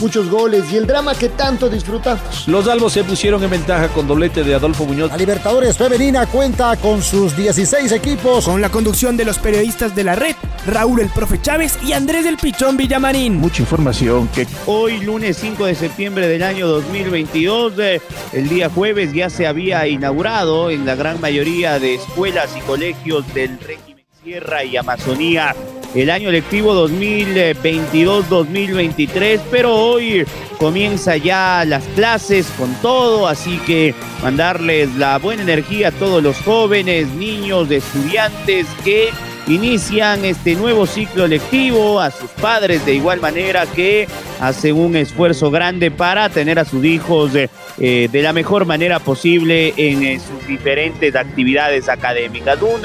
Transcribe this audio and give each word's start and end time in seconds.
muchos 0.00 0.28
goles 0.28 0.64
y 0.72 0.76
el 0.76 0.86
drama 0.86 1.14
que 1.14 1.28
tanto 1.28 1.68
disfrutamos. 1.68 2.46
Los 2.46 2.68
albos 2.68 2.92
se 2.92 3.04
pusieron 3.04 3.42
en 3.42 3.50
ventaja 3.50 3.88
con 3.88 4.06
doblete 4.06 4.44
de 4.44 4.54
Adolfo 4.54 4.84
Muñoz. 4.84 5.10
La 5.10 5.16
Libertadores 5.16 5.76
Femenina 5.76 6.26
cuenta 6.26 6.76
con 6.76 7.02
sus 7.02 7.36
16 7.36 7.92
equipos. 7.92 8.44
Con 8.44 8.60
la 8.60 8.70
conducción 8.70 9.16
de 9.16 9.24
los 9.24 9.38
periodistas 9.38 9.94
de 9.94 10.04
la 10.04 10.14
red, 10.14 10.34
Raúl 10.66 11.00
el 11.00 11.08
Profe 11.08 11.40
Chávez 11.40 11.78
y 11.84 11.92
Andrés 11.92 12.24
del 12.24 12.36
Pichón 12.36 12.76
Villamarín. 12.76 13.36
Mucha 13.36 13.62
información 13.62 14.28
que 14.28 14.46
hoy 14.66 14.98
lunes 14.98 15.36
5 15.38 15.66
de 15.66 15.74
septiembre 15.74 16.28
del 16.28 16.42
año 16.42 16.66
2022, 16.66 17.74
eh, 17.78 18.00
el 18.32 18.48
día 18.48 18.68
jueves 18.68 19.12
ya 19.12 19.30
se 19.30 19.46
había 19.46 19.86
inaugurado 19.86 20.70
en 20.70 20.86
la 20.86 20.94
gran 20.94 21.20
mayoría 21.20 21.78
de 21.78 21.94
escuelas 21.94 22.50
y 22.56 22.60
colegios 22.60 23.32
del 23.34 23.58
régimen 23.60 24.04
Sierra 24.22 24.64
y 24.64 24.76
Amazonía 24.76 25.54
el 25.96 26.10
año 26.10 26.30
lectivo 26.30 26.88
2022-2023, 26.88 29.40
pero 29.50 29.74
hoy 29.74 30.24
comienza 30.58 31.16
ya 31.16 31.64
las 31.66 31.82
clases 31.94 32.46
con 32.58 32.74
todo, 32.82 33.26
así 33.26 33.56
que 33.66 33.94
mandarles 34.22 34.94
la 34.96 35.16
buena 35.18 35.42
energía 35.42 35.88
a 35.88 35.92
todos 35.92 36.22
los 36.22 36.36
jóvenes, 36.42 37.08
niños, 37.08 37.70
estudiantes 37.70 38.66
que 38.84 39.08
inician 39.46 40.22
este 40.24 40.54
nuevo 40.54 40.86
ciclo 40.86 41.26
lectivo, 41.26 42.00
a 42.00 42.10
sus 42.10 42.30
padres 42.30 42.84
de 42.84 42.94
igual 42.94 43.20
manera 43.20 43.64
que 43.66 44.06
hacen 44.40 44.76
un 44.76 44.96
esfuerzo 44.96 45.50
grande 45.50 45.90
para 45.90 46.28
tener 46.28 46.58
a 46.58 46.66
sus 46.66 46.84
hijos 46.84 47.32
de, 47.32 47.48
eh, 47.78 48.08
de 48.10 48.22
la 48.22 48.34
mejor 48.34 48.66
manera 48.66 48.98
posible 48.98 49.72
en 49.76 50.02
eh, 50.02 50.20
sus 50.20 50.46
diferentes 50.46 51.16
actividades 51.16 51.88
académicas. 51.88 52.60
Un 52.60 52.84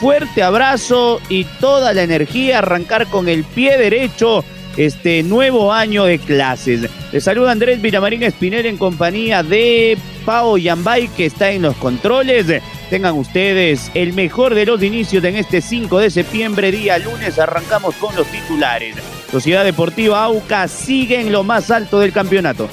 fuerte 0.00 0.42
abrazo 0.42 1.20
y 1.28 1.44
toda 1.44 1.92
la 1.92 2.02
energía, 2.02 2.58
arrancar 2.58 3.06
con 3.06 3.28
el 3.28 3.44
pie 3.44 3.76
derecho 3.76 4.42
este 4.78 5.22
nuevo 5.22 5.74
año 5.74 6.04
de 6.04 6.18
clases. 6.18 6.88
Les 7.12 7.22
saluda 7.22 7.52
Andrés 7.52 7.82
Villamarín 7.82 8.22
Espinel 8.22 8.64
en 8.64 8.78
compañía 8.78 9.42
de 9.42 9.98
Pao 10.24 10.56
Yambay 10.56 11.08
que 11.08 11.26
está 11.26 11.50
en 11.50 11.62
los 11.62 11.76
controles. 11.76 12.46
Tengan 12.88 13.14
ustedes 13.14 13.90
el 13.92 14.14
mejor 14.14 14.54
de 14.54 14.64
los 14.64 14.82
inicios 14.82 15.22
en 15.24 15.36
este 15.36 15.60
5 15.60 15.98
de 15.98 16.10
septiembre, 16.10 16.72
día 16.72 16.98
lunes. 16.98 17.38
Arrancamos 17.38 17.94
con 17.96 18.16
los 18.16 18.26
titulares. 18.28 18.96
Sociedad 19.30 19.64
Deportiva 19.64 20.24
AUCA 20.24 20.66
sigue 20.66 21.20
en 21.20 21.30
lo 21.30 21.44
más 21.44 21.70
alto 21.70 22.00
del 22.00 22.12
campeonato. 22.12 22.68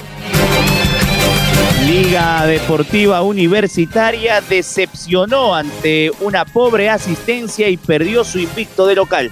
Liga 1.86 2.44
Deportiva 2.46 3.22
Universitaria 3.22 4.40
decepcionó 4.40 5.54
ante 5.54 6.10
una 6.20 6.44
pobre 6.44 6.90
asistencia 6.90 7.68
y 7.68 7.76
perdió 7.76 8.24
su 8.24 8.38
invicto 8.38 8.86
de 8.86 8.94
local. 8.94 9.30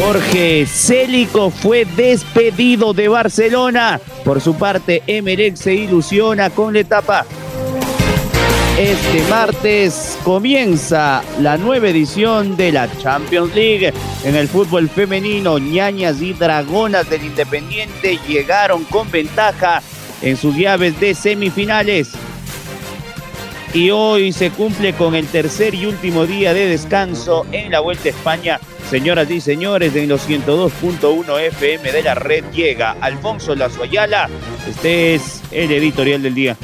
Jorge 0.00 0.66
Célico 0.66 1.50
fue 1.50 1.84
despedido 1.84 2.92
de 2.92 3.08
Barcelona. 3.08 4.00
Por 4.24 4.40
su 4.40 4.54
parte, 4.54 5.02
Emelec 5.06 5.56
se 5.56 5.74
ilusiona 5.74 6.50
con 6.50 6.72
la 6.72 6.80
etapa. 6.80 7.26
Este 8.78 9.22
martes 9.28 10.18
comienza 10.24 11.22
la 11.40 11.58
nueva 11.58 11.88
edición 11.88 12.56
de 12.56 12.72
la 12.72 12.88
Champions 12.98 13.54
League. 13.54 13.92
En 14.24 14.34
el 14.34 14.48
fútbol 14.48 14.88
femenino, 14.88 15.58
ñañas 15.58 16.22
y 16.22 16.32
dragonas 16.32 17.08
del 17.10 17.24
Independiente 17.24 18.18
llegaron 18.26 18.84
con 18.84 19.10
ventaja 19.10 19.82
en 20.22 20.36
sus 20.36 20.56
llaves 20.56 20.98
de 21.00 21.14
semifinales. 21.14 22.12
Y 23.74 23.90
hoy 23.90 24.32
se 24.32 24.50
cumple 24.50 24.92
con 24.92 25.14
el 25.14 25.26
tercer 25.26 25.74
y 25.74 25.86
último 25.86 26.26
día 26.26 26.52
de 26.52 26.66
descanso 26.66 27.46
en 27.52 27.70
la 27.70 27.80
Vuelta 27.80 28.08
a 28.08 28.12
España. 28.12 28.60
Señoras 28.90 29.30
y 29.30 29.40
señores, 29.40 29.96
en 29.96 30.08
los 30.08 30.28
102.1 30.28 31.40
FM 31.40 31.92
de 31.92 32.02
la 32.02 32.14
red 32.14 32.44
llega 32.52 32.96
Alfonso 33.00 33.54
Lazoyala. 33.54 34.28
Este 34.68 35.14
es 35.14 35.40
el 35.50 35.72
editorial 35.72 36.22
del 36.22 36.34
día. 36.34 36.56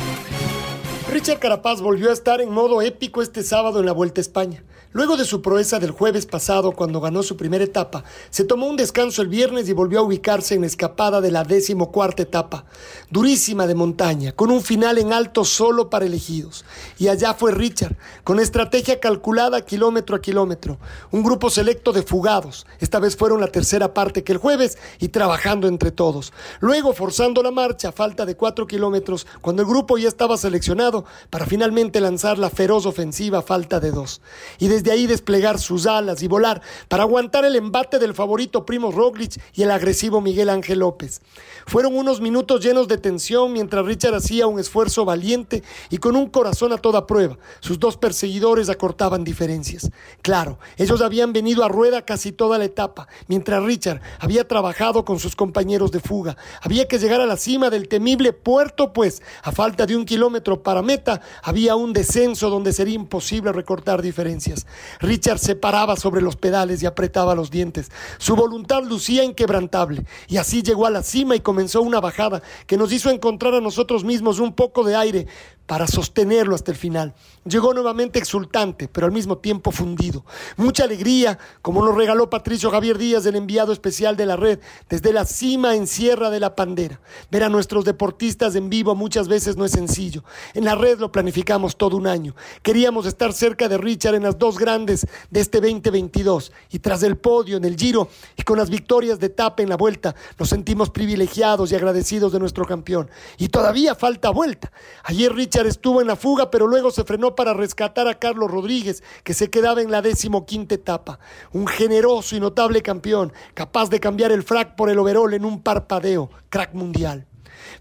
Richard 1.10 1.38
Carapaz 1.38 1.80
volvió 1.80 2.10
a 2.10 2.12
estar 2.12 2.42
en 2.42 2.50
modo 2.50 2.82
épico 2.82 3.22
este 3.22 3.42
sábado 3.42 3.80
en 3.80 3.86
la 3.86 3.92
Vuelta 3.92 4.20
a 4.20 4.22
España. 4.22 4.62
Luego 4.92 5.18
de 5.18 5.26
su 5.26 5.42
proeza 5.42 5.78
del 5.78 5.90
jueves 5.90 6.24
pasado, 6.24 6.72
cuando 6.72 7.00
ganó 7.00 7.22
su 7.22 7.36
primera 7.36 7.62
etapa, 7.62 8.04
se 8.30 8.44
tomó 8.44 8.66
un 8.66 8.76
descanso 8.76 9.20
el 9.20 9.28
viernes 9.28 9.68
y 9.68 9.74
volvió 9.74 9.98
a 9.98 10.02
ubicarse 10.02 10.54
en 10.54 10.62
la 10.62 10.66
escapada 10.66 11.20
de 11.20 11.30
la 11.30 11.44
decimocuarta 11.44 12.22
etapa, 12.22 12.64
durísima 13.10 13.66
de 13.66 13.74
montaña, 13.74 14.32
con 14.32 14.50
un 14.50 14.62
final 14.62 14.96
en 14.96 15.12
alto 15.12 15.44
solo 15.44 15.90
para 15.90 16.06
elegidos. 16.06 16.64
Y 16.98 17.08
allá 17.08 17.34
fue 17.34 17.52
Richard, 17.52 17.96
con 18.24 18.40
estrategia 18.40 18.98
calculada 18.98 19.60
kilómetro 19.60 20.16
a 20.16 20.22
kilómetro, 20.22 20.78
un 21.10 21.22
grupo 21.22 21.50
selecto 21.50 21.92
de 21.92 22.02
fugados, 22.02 22.66
esta 22.80 22.98
vez 22.98 23.14
fueron 23.14 23.40
la 23.42 23.48
tercera 23.48 23.92
parte 23.92 24.24
que 24.24 24.32
el 24.32 24.38
jueves, 24.38 24.78
y 25.00 25.08
trabajando 25.08 25.68
entre 25.68 25.90
todos. 25.90 26.32
Luego, 26.60 26.94
forzando 26.94 27.42
la 27.42 27.50
marcha 27.50 27.90
a 27.90 27.92
falta 27.92 28.24
de 28.24 28.36
cuatro 28.36 28.66
kilómetros, 28.66 29.26
cuando 29.42 29.62
el 29.62 29.68
grupo 29.68 29.98
ya 29.98 30.08
estaba 30.08 30.38
seleccionado, 30.38 31.04
para 31.28 31.44
finalmente 31.44 32.00
lanzar 32.00 32.38
la 32.38 32.50
feroz 32.50 32.86
ofensiva 32.86 33.40
a 33.40 33.42
falta 33.42 33.80
de 33.80 33.90
dos. 33.90 34.20
Y 34.58 34.68
desde 34.68 34.87
ahí 34.90 35.06
desplegar 35.06 35.58
sus 35.58 35.86
alas 35.86 36.22
y 36.22 36.28
volar 36.28 36.62
para 36.88 37.04
aguantar 37.04 37.44
el 37.44 37.56
embate 37.56 37.98
del 37.98 38.14
favorito 38.14 38.64
Primo 38.64 38.90
Roglic 38.90 39.40
y 39.54 39.62
el 39.62 39.70
agresivo 39.70 40.20
Miguel 40.20 40.48
Ángel 40.48 40.80
López. 40.80 41.20
Fueron 41.66 41.96
unos 41.96 42.20
minutos 42.20 42.64
llenos 42.64 42.88
de 42.88 42.98
tensión 42.98 43.52
mientras 43.52 43.84
Richard 43.84 44.14
hacía 44.14 44.46
un 44.46 44.58
esfuerzo 44.58 45.04
valiente 45.04 45.62
y 45.90 45.98
con 45.98 46.16
un 46.16 46.28
corazón 46.28 46.72
a 46.72 46.78
toda 46.78 47.06
prueba. 47.06 47.36
Sus 47.60 47.78
dos 47.78 47.96
perseguidores 47.96 48.68
acortaban 48.68 49.24
diferencias. 49.24 49.90
Claro, 50.22 50.58
ellos 50.76 51.02
habían 51.02 51.32
venido 51.32 51.64
a 51.64 51.68
rueda 51.68 52.02
casi 52.02 52.32
toda 52.32 52.58
la 52.58 52.64
etapa, 52.64 53.08
mientras 53.26 53.62
Richard 53.62 54.00
había 54.18 54.46
trabajado 54.46 55.04
con 55.04 55.18
sus 55.18 55.36
compañeros 55.36 55.90
de 55.90 56.00
fuga. 56.00 56.36
Había 56.62 56.88
que 56.88 56.98
llegar 56.98 57.20
a 57.20 57.26
la 57.26 57.36
cima 57.36 57.70
del 57.70 57.88
temible 57.88 58.32
puerto, 58.32 58.92
pues 58.92 59.22
a 59.42 59.52
falta 59.52 59.86
de 59.86 59.96
un 59.96 60.04
kilómetro 60.04 60.62
para 60.62 60.82
meta 60.82 61.20
había 61.42 61.76
un 61.76 61.92
descenso 61.92 62.50
donde 62.50 62.72
sería 62.72 62.94
imposible 62.94 63.52
recortar 63.52 64.02
diferencias. 64.02 64.66
Richard 65.00 65.38
se 65.38 65.54
paraba 65.54 65.96
sobre 65.96 66.22
los 66.22 66.36
pedales 66.36 66.82
y 66.82 66.86
apretaba 66.86 67.34
los 67.34 67.50
dientes. 67.50 67.90
Su 68.18 68.36
voluntad 68.36 68.82
lucía 68.84 69.24
inquebrantable 69.24 70.04
y 70.28 70.36
así 70.36 70.62
llegó 70.62 70.86
a 70.86 70.90
la 70.90 71.02
cima 71.02 71.36
y 71.36 71.40
comenzó 71.40 71.82
una 71.82 72.00
bajada 72.00 72.42
que 72.66 72.76
nos 72.76 72.92
hizo 72.92 73.10
encontrar 73.10 73.54
a 73.54 73.60
nosotros 73.60 74.04
mismos 74.04 74.38
un 74.38 74.54
poco 74.54 74.84
de 74.84 74.96
aire 74.96 75.26
para 75.68 75.86
sostenerlo 75.86 76.54
hasta 76.54 76.70
el 76.72 76.78
final. 76.78 77.14
Llegó 77.44 77.74
nuevamente 77.74 78.18
exultante, 78.18 78.88
pero 78.88 79.06
al 79.06 79.12
mismo 79.12 79.36
tiempo 79.36 79.70
fundido. 79.70 80.24
Mucha 80.56 80.84
alegría, 80.84 81.38
como 81.60 81.84
nos 81.84 81.94
regaló 81.94 82.30
Patricio 82.30 82.70
Javier 82.70 82.96
Díaz, 82.96 83.26
el 83.26 83.36
enviado 83.36 83.70
especial 83.70 84.16
de 84.16 84.24
la 84.24 84.36
red, 84.36 84.60
desde 84.88 85.12
la 85.12 85.26
cima 85.26 85.74
en 85.76 85.86
Sierra 85.86 86.30
de 86.30 86.40
la 86.40 86.56
Pandera. 86.56 87.02
Ver 87.30 87.44
a 87.44 87.50
nuestros 87.50 87.84
deportistas 87.84 88.54
en 88.54 88.70
vivo 88.70 88.94
muchas 88.94 89.28
veces 89.28 89.58
no 89.58 89.66
es 89.66 89.72
sencillo. 89.72 90.24
En 90.54 90.64
la 90.64 90.74
red 90.74 90.98
lo 91.00 91.12
planificamos 91.12 91.76
todo 91.76 91.98
un 91.98 92.06
año. 92.06 92.34
Queríamos 92.62 93.04
estar 93.04 93.34
cerca 93.34 93.68
de 93.68 93.76
Richard 93.76 94.14
en 94.14 94.22
las 94.22 94.38
dos 94.38 94.58
grandes 94.58 95.06
de 95.30 95.40
este 95.40 95.60
2022 95.60 96.50
y 96.70 96.78
tras 96.78 97.02
el 97.02 97.18
podio 97.18 97.58
en 97.58 97.66
el 97.66 97.76
Giro 97.76 98.08
y 98.38 98.42
con 98.42 98.56
las 98.56 98.70
victorias 98.70 99.20
de 99.20 99.26
etapa 99.26 99.62
en 99.62 99.68
la 99.68 99.76
vuelta, 99.76 100.14
nos 100.38 100.48
sentimos 100.48 100.88
privilegiados 100.88 101.70
y 101.70 101.74
agradecidos 101.74 102.32
de 102.32 102.38
nuestro 102.38 102.64
campeón. 102.64 103.10
Y 103.36 103.48
todavía 103.48 103.94
falta 103.94 104.30
vuelta. 104.30 104.72
Ayer 105.04 105.30
Richard 105.30 105.57
estuvo 105.66 106.00
en 106.00 106.06
la 106.06 106.16
fuga, 106.16 106.50
pero 106.50 106.66
luego 106.66 106.90
se 106.90 107.04
frenó 107.04 107.34
para 107.34 107.54
rescatar 107.54 108.08
a 108.08 108.18
Carlos 108.18 108.50
Rodríguez, 108.50 109.02
que 109.24 109.34
se 109.34 109.50
quedaba 109.50 109.82
en 109.82 109.90
la 109.90 110.02
decimoquinta 110.02 110.74
etapa. 110.74 111.18
Un 111.52 111.66
generoso 111.66 112.36
y 112.36 112.40
notable 112.40 112.82
campeón, 112.82 113.32
capaz 113.54 113.90
de 113.90 114.00
cambiar 114.00 114.32
el 114.32 114.42
frac 114.42 114.76
por 114.76 114.90
el 114.90 114.98
overol 114.98 115.34
en 115.34 115.44
un 115.44 115.62
parpadeo, 115.62 116.30
crack 116.48 116.74
mundial. 116.74 117.26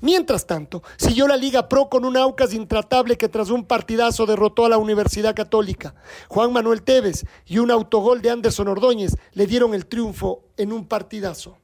Mientras 0.02 0.46
tanto, 0.46 0.84
siguió 0.98 1.28
la 1.28 1.38
Liga 1.38 1.69
Pro 1.69 1.90
con 1.90 2.06
un 2.06 2.18
Aucas 2.18 2.54
intratable 2.54 3.18
que 3.18 3.30
tras 3.30 3.50
un 3.50 3.66
partidazo 3.66 4.25
derrotó 4.25 4.66
a 4.66 4.69
la 4.69 4.78
Universidad 4.78 5.36
Católica. 5.36 5.96
Juan 6.28 6.52
Manuel 6.52 6.81
Tevez 6.81 7.25
y 7.46 7.60
un 7.60 7.72
autogol 7.72 8.22
de 8.22 8.31
Anderson 8.31 8.68
Ordóñez 8.68 9.16
le 9.34 9.48
dieron 9.48 9.74
el 9.74 9.86
triunfo 9.86 10.44
en 10.57 10.74
un 10.74 10.88
partidazo. 10.88 11.57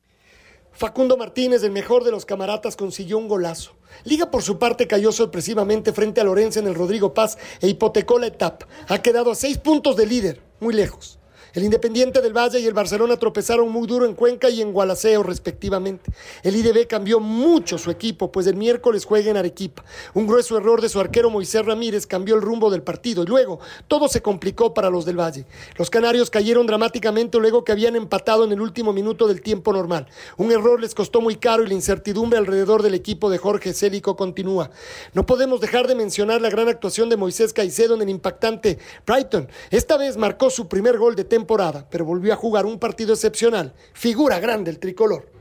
Facundo 0.71 1.17
Martínez, 1.17 1.63
el 1.63 1.71
mejor 1.71 2.03
de 2.03 2.11
los 2.11 2.25
camaratas, 2.25 2.75
consiguió 2.75 3.17
un 3.19 3.27
golazo. 3.27 3.73
Liga 4.03 4.31
por 4.31 4.43
su 4.43 4.59
parte 4.59 4.87
cayó 4.87 5.11
sorpresivamente 5.11 5.93
frente 5.93 6.21
a 6.21 6.23
Lorenzo 6.23 6.59
en 6.59 6.67
el 6.67 6.75
Rodrigo 6.75 7.13
Paz 7.13 7.37
e 7.61 7.67
hipotecó 7.67 8.19
la 8.19 8.27
etapa. 8.27 8.67
Ha 8.87 9.01
quedado 9.01 9.31
a 9.31 9.35
seis 9.35 9.57
puntos 9.57 9.95
de 9.95 10.05
líder, 10.05 10.41
muy 10.59 10.73
lejos. 10.73 11.19
El 11.53 11.63
Independiente 11.63 12.19
del 12.19 12.35
Valle 12.35 12.59
y 12.59 12.65
el 12.65 12.73
Barcelona 12.73 13.15
tropezaron 13.17 13.69
muy 13.69 13.85
duro 13.85 14.07
en 14.07 14.15
Cuenca 14.15 14.49
y 14.49 14.59
en 14.59 14.73
Gualaceo, 14.73 15.21
respectivamente. 15.21 16.11
El 16.41 16.55
IDB 16.55 16.87
cambió 16.87 17.19
mucho 17.19 17.77
su 17.77 17.91
equipo, 17.91 18.31
pues 18.31 18.47
el 18.47 18.55
miércoles 18.55 19.05
juega 19.05 19.29
en 19.29 19.37
Arequipa. 19.37 19.85
Un 20.15 20.25
grueso 20.25 20.57
error 20.57 20.81
de 20.81 20.89
su 20.89 20.99
arquero 20.99 21.29
Moisés 21.29 21.63
Ramírez 21.63 22.07
cambió 22.07 22.33
el 22.33 22.41
rumbo 22.41 22.71
del 22.71 22.81
partido 22.81 23.21
y 23.21 23.27
luego 23.27 23.59
todo 23.87 24.07
se 24.07 24.23
complicó 24.23 24.73
para 24.73 24.89
los 24.89 25.05
del 25.05 25.19
Valle. 25.19 25.45
Los 25.77 25.91
canarios 25.91 26.31
cayeron 26.31 26.65
dramáticamente 26.65 27.37
luego 27.37 27.63
que 27.63 27.71
habían 27.71 27.95
empatado 27.95 28.45
en 28.45 28.51
el 28.51 28.59
último 28.59 28.91
minuto 28.91 29.27
del 29.27 29.43
tiempo 29.43 29.73
normal. 29.73 30.07
Un 30.37 30.51
error 30.51 30.81
les 30.81 30.95
costó 30.95 31.21
muy 31.21 31.35
caro 31.35 31.63
y 31.63 31.67
la 31.67 31.75
incertidumbre 31.75 32.39
alrededor 32.39 32.81
del 32.81 32.95
equipo 32.95 33.29
de 33.29 33.37
Jorge 33.37 33.73
Célico 33.73 34.15
continúa. 34.15 34.71
No 35.13 35.27
podemos 35.27 35.61
dejar 35.61 35.85
de 35.85 35.93
mencionar 35.93 36.41
la 36.41 36.49
gran 36.49 36.67
actuación 36.67 37.09
de 37.09 37.17
Moisés 37.17 37.53
Caicedo 37.53 37.93
en 37.93 38.01
el 38.01 38.09
impactante 38.09 38.79
Brighton. 39.05 39.47
Esta 39.69 39.97
vez 39.97 40.17
marcó 40.17 40.49
su 40.49 40.67
primer 40.67 40.97
gol 40.97 41.15
de 41.15 41.25
temporada, 41.25 41.42
pero 41.89 42.05
volvió 42.05 42.33
a 42.33 42.35
jugar 42.35 42.65
un 42.65 42.79
partido 42.79 43.13
excepcional. 43.13 43.73
Figura 43.93 44.39
grande 44.39 44.71
el 44.71 44.79
tricolor. 44.79 45.31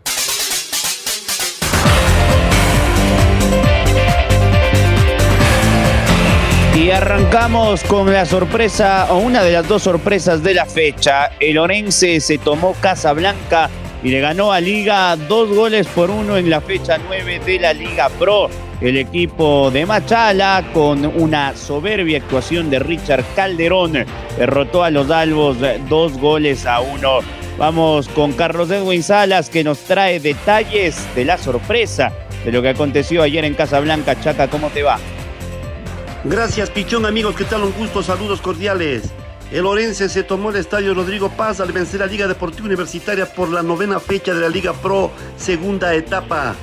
Y 6.75 6.91
arrancamos 6.91 7.85
con 7.85 8.13
la 8.13 8.25
sorpresa, 8.25 9.07
o 9.11 9.19
una 9.19 9.43
de 9.43 9.53
las 9.53 9.69
dos 9.69 9.83
sorpresas 9.83 10.43
de 10.43 10.55
la 10.55 10.67
fecha. 10.67 11.31
El 11.39 11.59
Orense 11.59 12.19
se 12.21 12.39
tomó 12.39 12.75
Casa 12.81 13.13
Blanca 13.13 13.71
y 14.03 14.11
le 14.11 14.21
ganó 14.21 14.53
a 14.53 14.61
Liga 14.61 15.17
dos 15.17 15.49
goles 15.55 15.87
por 15.89 16.11
uno 16.11 16.37
en 16.37 16.51
la 16.51 16.61
fecha 16.61 16.99
9 16.99 17.41
de 17.41 17.59
la 17.59 17.73
Liga 17.73 18.09
Pro. 18.19 18.49
El 18.81 18.97
equipo 18.97 19.71
de 19.71 19.87
Machala, 19.87 20.65
con 20.75 21.07
una 21.07 21.57
soberbia 21.57 22.19
actuación 22.19 22.69
de 22.69 22.81
Richard 22.81 23.25
Calderón, 23.37 24.05
derrotó 24.37 24.83
a 24.83 24.91
los 24.91 25.09
Albos 25.11 25.59
dos 25.89 26.19
goles 26.19 26.67
a 26.67 26.81
uno. 26.81 27.21
Vamos 27.59 28.09
con 28.09 28.33
Carlos 28.33 28.71
Edwin 28.71 29.03
Salas, 29.03 29.49
que 29.49 29.63
nos 29.63 29.79
trae 29.81 30.19
detalles 30.19 31.07
de 31.15 31.25
la 31.25 31.39
sorpresa 31.39 32.13
de 32.45 32.51
lo 32.51 32.61
que 32.61 32.71
aconteció 32.71 33.23
ayer 33.23 33.45
en 33.45 33.55
Casablanca. 33.55 34.21
Chaca, 34.21 34.49
¿cómo 34.49 34.71
te 34.71 34.83
va? 34.83 34.99
Gracias, 36.25 36.71
Pichón, 36.71 37.07
amigos. 37.07 37.37
¿Qué 37.37 37.45
tal? 37.45 37.63
Un 37.63 37.73
gusto, 37.73 38.03
saludos 38.03 38.41
cordiales. 38.41 39.13
El 39.53 39.67
Orense 39.67 40.09
se 40.09 40.23
tomó 40.23 40.49
el 40.49 40.57
estadio 40.57 40.95
Rodrigo 40.95 41.29
Paz 41.29 41.61
al 41.61 41.73
vencer 41.73 42.03
a 42.03 42.07
Liga 42.07 42.27
Deportiva 42.27 42.65
Universitaria 42.65 43.27
por 43.27 43.51
la 43.51 43.63
novena 43.63 44.01
fecha 44.01 44.33
de 44.33 44.41
la 44.41 44.49
Liga 44.49 44.73
Pro, 44.73 45.11
segunda 45.37 45.95
etapa. 45.95 46.55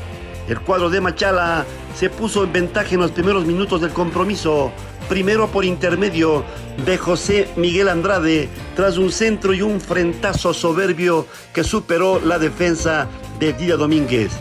El 0.47 0.59
cuadro 0.61 0.89
de 0.89 0.99
Machala 0.99 1.67
se 1.95 2.09
puso 2.09 2.43
en 2.43 2.51
ventaja 2.51 2.95
en 2.95 3.01
los 3.01 3.11
primeros 3.11 3.45
minutos 3.45 3.81
del 3.81 3.91
compromiso, 3.91 4.71
primero 5.07 5.49
por 5.49 5.65
intermedio 5.65 6.43
de 6.83 6.97
José 6.97 7.47
Miguel 7.57 7.89
Andrade, 7.89 8.49
tras 8.75 8.97
un 8.97 9.11
centro 9.11 9.53
y 9.53 9.61
un 9.61 9.79
frentazo 9.79 10.51
soberbio 10.51 11.27
que 11.53 11.63
superó 11.63 12.19
la 12.19 12.39
defensa 12.39 13.07
de 13.39 13.53
Dida 13.53 13.77
Domínguez. 13.77 14.31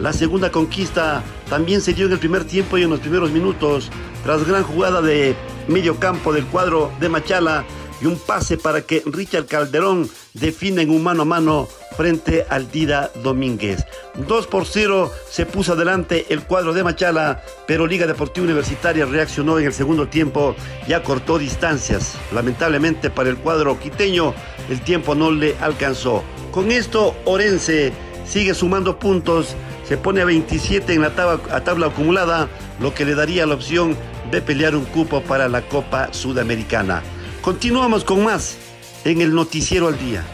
La 0.00 0.12
segunda 0.12 0.50
conquista 0.50 1.22
también 1.48 1.80
se 1.80 1.94
dio 1.94 2.06
en 2.06 2.12
el 2.12 2.18
primer 2.18 2.42
tiempo 2.46 2.78
y 2.78 2.82
en 2.82 2.90
los 2.90 2.98
primeros 2.98 3.30
minutos, 3.30 3.92
tras 4.24 4.44
gran 4.44 4.64
jugada 4.64 5.00
de 5.00 5.36
medio 5.68 6.00
campo 6.00 6.32
del 6.32 6.46
cuadro 6.46 6.90
de 6.98 7.08
Machala 7.08 7.64
y 8.02 8.06
un 8.06 8.16
pase 8.16 8.58
para 8.58 8.82
que 8.82 9.02
Richard 9.06 9.46
Calderón 9.46 10.10
defina 10.34 10.82
en 10.82 10.90
un 10.90 11.02
mano 11.02 11.22
a 11.22 11.24
mano 11.24 11.68
frente 11.96 12.44
al 12.48 12.70
Dida 12.70 13.10
Domínguez. 13.22 13.84
2 14.26 14.46
por 14.48 14.66
0 14.66 15.10
se 15.30 15.46
puso 15.46 15.74
adelante 15.74 16.26
el 16.30 16.42
cuadro 16.42 16.72
de 16.72 16.82
Machala, 16.82 17.42
pero 17.66 17.86
Liga 17.86 18.06
Deportiva 18.06 18.44
Universitaria 18.44 19.06
reaccionó 19.06 19.58
en 19.58 19.66
el 19.66 19.72
segundo 19.72 20.08
tiempo 20.08 20.56
y 20.88 20.94
acortó 20.94 21.38
distancias. 21.38 22.16
Lamentablemente 22.32 23.08
para 23.10 23.30
el 23.30 23.36
cuadro 23.36 23.78
quiteño 23.78 24.34
el 24.68 24.80
tiempo 24.80 25.14
no 25.14 25.30
le 25.30 25.56
alcanzó. 25.60 26.24
Con 26.50 26.72
esto 26.72 27.14
Orense 27.24 27.92
sigue 28.26 28.54
sumando 28.54 28.98
puntos, 28.98 29.54
se 29.86 29.96
pone 29.96 30.22
a 30.22 30.24
27 30.24 30.92
en 30.92 31.02
la 31.02 31.14
tabla, 31.14 31.62
tabla 31.62 31.86
acumulada, 31.86 32.48
lo 32.80 32.94
que 32.94 33.04
le 33.04 33.14
daría 33.14 33.46
la 33.46 33.54
opción 33.54 33.96
de 34.30 34.40
pelear 34.40 34.74
un 34.74 34.86
cupo 34.86 35.22
para 35.22 35.48
la 35.48 35.62
Copa 35.62 36.12
Sudamericana. 36.12 37.02
Continuamos 37.42 38.04
con 38.04 38.22
más 38.22 38.56
en 39.04 39.20
el 39.20 39.34
Noticiero 39.34 39.88
al 39.88 39.98
Día. 39.98 40.24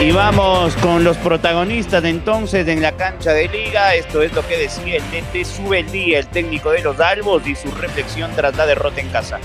Y 0.00 0.12
vamos 0.12 0.74
con 0.76 1.02
los 1.02 1.16
protagonistas 1.16 2.04
entonces 2.04 2.68
en 2.68 2.80
la 2.80 2.92
cancha 2.92 3.32
de 3.32 3.48
liga. 3.48 3.96
Esto 3.96 4.22
es 4.22 4.32
lo 4.32 4.46
que 4.46 4.56
decía 4.56 4.98
el 4.98 5.02
DT 5.10 5.44
Sube 5.44 5.80
el 5.80 5.90
Día, 5.90 6.20
el 6.20 6.28
técnico 6.28 6.70
de 6.70 6.82
los 6.82 7.00
Albos 7.00 7.44
y 7.48 7.56
su 7.56 7.68
reflexión 7.72 8.30
tras 8.36 8.56
la 8.56 8.64
derrota 8.64 9.00
en 9.00 9.08
casa. 9.08 9.40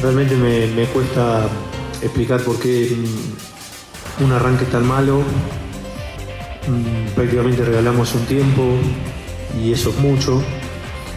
Realmente 0.00 0.34
me, 0.34 0.66
me 0.68 0.86
cuesta 0.86 1.46
explicar 2.00 2.40
por 2.40 2.58
qué 2.58 2.88
un 4.18 4.32
arranque 4.32 4.64
tan 4.64 4.86
malo. 4.86 5.22
Prácticamente 7.14 7.66
regalamos 7.66 8.14
un 8.14 8.24
tiempo 8.24 8.78
y 9.62 9.74
eso 9.74 9.90
es 9.90 9.96
mucho, 9.98 10.42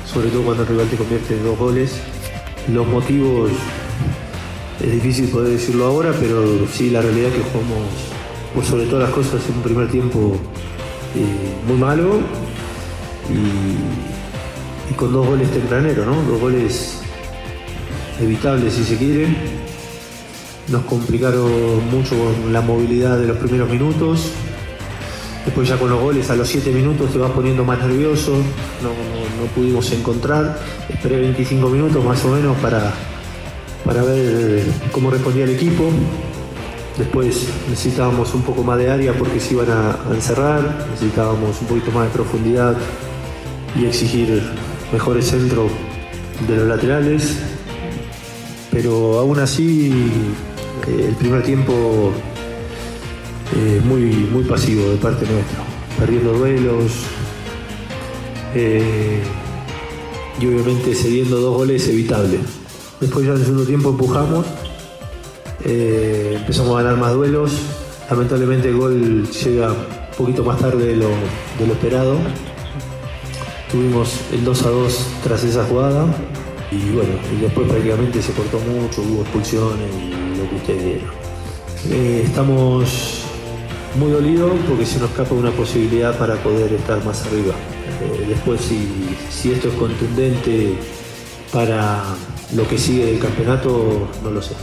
sobre 0.06 0.28
todo 0.28 0.44
cuando 0.44 0.64
el 0.64 0.70
rival 0.70 0.90
te 0.90 0.98
convierte 0.98 1.34
en 1.34 1.46
dos 1.46 1.58
goles. 1.58 2.02
Los 2.74 2.88
motivos 2.88 3.52
es 4.84 4.92
difícil 4.92 5.30
poder 5.30 5.52
decirlo 5.52 5.86
ahora, 5.86 6.12
pero 6.20 6.68
sí 6.68 6.90
la 6.90 7.02
realidad 7.02 7.30
es 7.30 7.36
que 7.36 7.44
jugamos 7.52 7.88
por 8.54 8.66
sobre 8.66 8.86
todas 8.86 9.08
las 9.08 9.16
cosas 9.16 9.42
en 9.50 9.58
un 9.58 9.62
primer 9.62 9.90
tiempo 9.90 10.36
eh, 11.16 11.54
muy 11.68 11.78
malo 11.78 12.20
y, 13.30 14.92
y, 14.92 14.96
con 14.96 15.14
dos 15.14 15.28
goles 15.28 15.50
tempraneros, 15.52 16.06
¿no? 16.08 16.14
Dos 16.24 16.40
goles 16.40 17.02
evitables 18.20 18.74
si 18.74 18.84
se 18.84 18.98
quiere. 18.98 19.28
Nos 20.70 20.84
complicaron 20.86 21.88
mucho 21.92 22.16
con 22.18 22.52
la 22.52 22.62
movilidad 22.62 23.20
de 23.20 23.28
los 23.28 23.38
primeros 23.38 23.70
minutos. 23.70 24.32
Después 25.46 25.70
ya 25.70 25.78
con 25.78 25.90
los 25.90 26.02
goles 26.02 26.30
a 26.32 26.36
los 26.36 26.48
7 26.48 26.72
minutos 26.72 27.12
te 27.12 27.20
vas 27.20 27.32
poniendo 27.32 27.64
más 27.64 27.80
nervioso. 27.80 28.32
No, 28.32 28.90
no, 28.90 29.46
pudimos 29.54 29.92
encontrar. 29.92 30.60
Esperé 30.90 31.20
25 31.20 31.70
minutos 31.70 32.04
más 32.04 32.24
o 32.26 32.30
menos 32.30 32.58
para, 32.58 32.92
para 33.86 34.04
ver 34.04 34.64
cómo 34.92 35.12
respondía 35.12 35.44
el 35.44 35.52
equipo. 35.52 35.92
Después 36.98 37.48
necesitábamos 37.70 38.34
un 38.34 38.42
poco 38.42 38.64
más 38.64 38.80
de 38.80 38.90
área 38.90 39.14
porque 39.14 39.40
se 39.40 39.54
iban 39.54 39.70
a, 39.70 39.92
a, 40.10 40.16
encerrar, 40.16 40.88
necesitábamos 40.92 41.62
un 41.62 41.68
poquito 41.68 41.92
más 41.92 42.06
de 42.06 42.10
profundidad 42.10 42.76
y 43.78 43.86
exigir 43.86 44.42
mejores 44.92 45.28
centros 45.28 45.70
de 46.48 46.56
los 46.56 46.68
laterales. 46.68 47.38
Pero 48.72 49.20
aún 49.20 49.40
así, 49.40 49.92
eh, 50.88 51.06
el 51.10 51.16
primer 51.16 51.44
tiempo 51.44 52.12
eh, 53.54 53.82
muy, 53.84 54.02
muy 54.02 54.44
pasivo 54.44 54.90
de 54.90 54.98
parte 54.98 55.26
nuestra, 55.26 55.60
perdiendo 56.00 56.34
duelos 56.34 56.92
eh, 58.54 59.22
y 60.40 60.48
obviamente 60.48 60.96
cediendo 60.96 61.38
dos 61.38 61.58
goles 61.58 61.88
evitable. 61.88 62.40
Después 63.00 63.26
ya 63.26 63.34
en 63.34 63.40
el 63.40 63.44
segundo 63.44 63.66
tiempo 63.66 63.90
empujamos 63.90 64.46
eh, 65.68 66.36
empezamos 66.36 66.78
a 66.78 66.84
ganar 66.84 67.00
más 67.00 67.14
duelos. 67.14 67.52
Lamentablemente 68.10 68.70
el 68.70 68.78
gol 68.78 69.28
llega 69.28 69.72
un 69.72 70.16
poquito 70.16 70.44
más 70.44 70.60
tarde 70.60 70.86
de 70.86 70.96
lo, 70.96 71.10
de 71.10 71.68
lo 71.68 71.74
esperado. 71.74 72.18
Tuvimos 73.72 74.14
el 74.32 74.46
2 74.46 74.64
a 74.64 74.70
2 74.70 75.08
tras 75.24 75.44
esa 75.44 75.66
jugada 75.66 76.06
y 76.72 76.92
bueno, 76.92 77.14
y 77.36 77.42
después 77.42 77.68
prácticamente 77.68 78.22
se 78.22 78.32
cortó 78.34 78.60
mucho, 78.60 79.02
hubo 79.02 79.22
expulsiones 79.22 79.90
y 80.00 80.38
lo 80.38 80.50
que 80.50 80.56
ustedes 80.56 80.84
vieron. 80.84 82.26
Estamos 82.26 83.15
muy 83.96 84.12
dolidos 84.12 84.52
porque 84.68 84.86
se 84.86 85.00
nos 85.00 85.10
escapa 85.10 85.34
una 85.34 85.52
posibilidad 85.52 86.18
para 86.18 86.36
poder 86.36 86.74
estar 86.74 87.04
más 87.04 87.26
arriba. 87.26 87.54
Eh, 88.02 88.26
después 88.28 88.62
si, 88.62 88.88
si 89.30 89.52
esto 89.52 89.70
es 89.70 89.76
contundente 89.76 90.74
para 91.52 92.04
lo 92.56 92.68
que 92.68 92.78
sigue 92.78 93.06
del 93.06 93.20
campeonato, 93.20 94.10
no 94.24 94.32
lo 94.32 94.42
sé. 94.42 94.54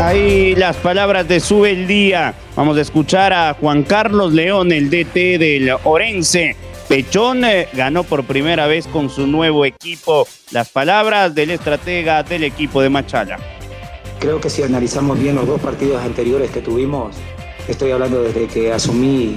Ahí 0.00 0.54
las 0.54 0.76
palabras 0.76 1.26
de 1.26 1.40
Sube 1.40 1.72
el 1.72 1.86
Día. 1.86 2.34
Vamos 2.54 2.76
a 2.76 2.82
escuchar 2.82 3.32
a 3.32 3.54
Juan 3.54 3.82
Carlos 3.82 4.32
León, 4.32 4.70
el 4.70 4.88
DT 4.88 5.38
del 5.38 5.72
Orense. 5.84 6.54
Pechón 6.88 7.44
eh, 7.44 7.66
ganó 7.72 8.04
por 8.04 8.24
primera 8.24 8.66
vez 8.66 8.86
con 8.86 9.10
su 9.10 9.26
nuevo 9.26 9.64
equipo. 9.64 10.28
Las 10.52 10.68
palabras 10.68 11.34
del 11.34 11.50
estratega 11.50 12.22
del 12.22 12.44
equipo 12.44 12.80
de 12.82 12.90
Machala. 12.90 13.55
Creo 14.18 14.40
que 14.40 14.48
si 14.48 14.62
analizamos 14.62 15.18
bien 15.18 15.34
los 15.34 15.46
dos 15.46 15.60
partidos 15.60 16.02
anteriores 16.02 16.50
que 16.50 16.60
tuvimos, 16.60 17.14
estoy 17.68 17.90
hablando 17.90 18.22
desde 18.22 18.46
que 18.46 18.72
asumí 18.72 19.36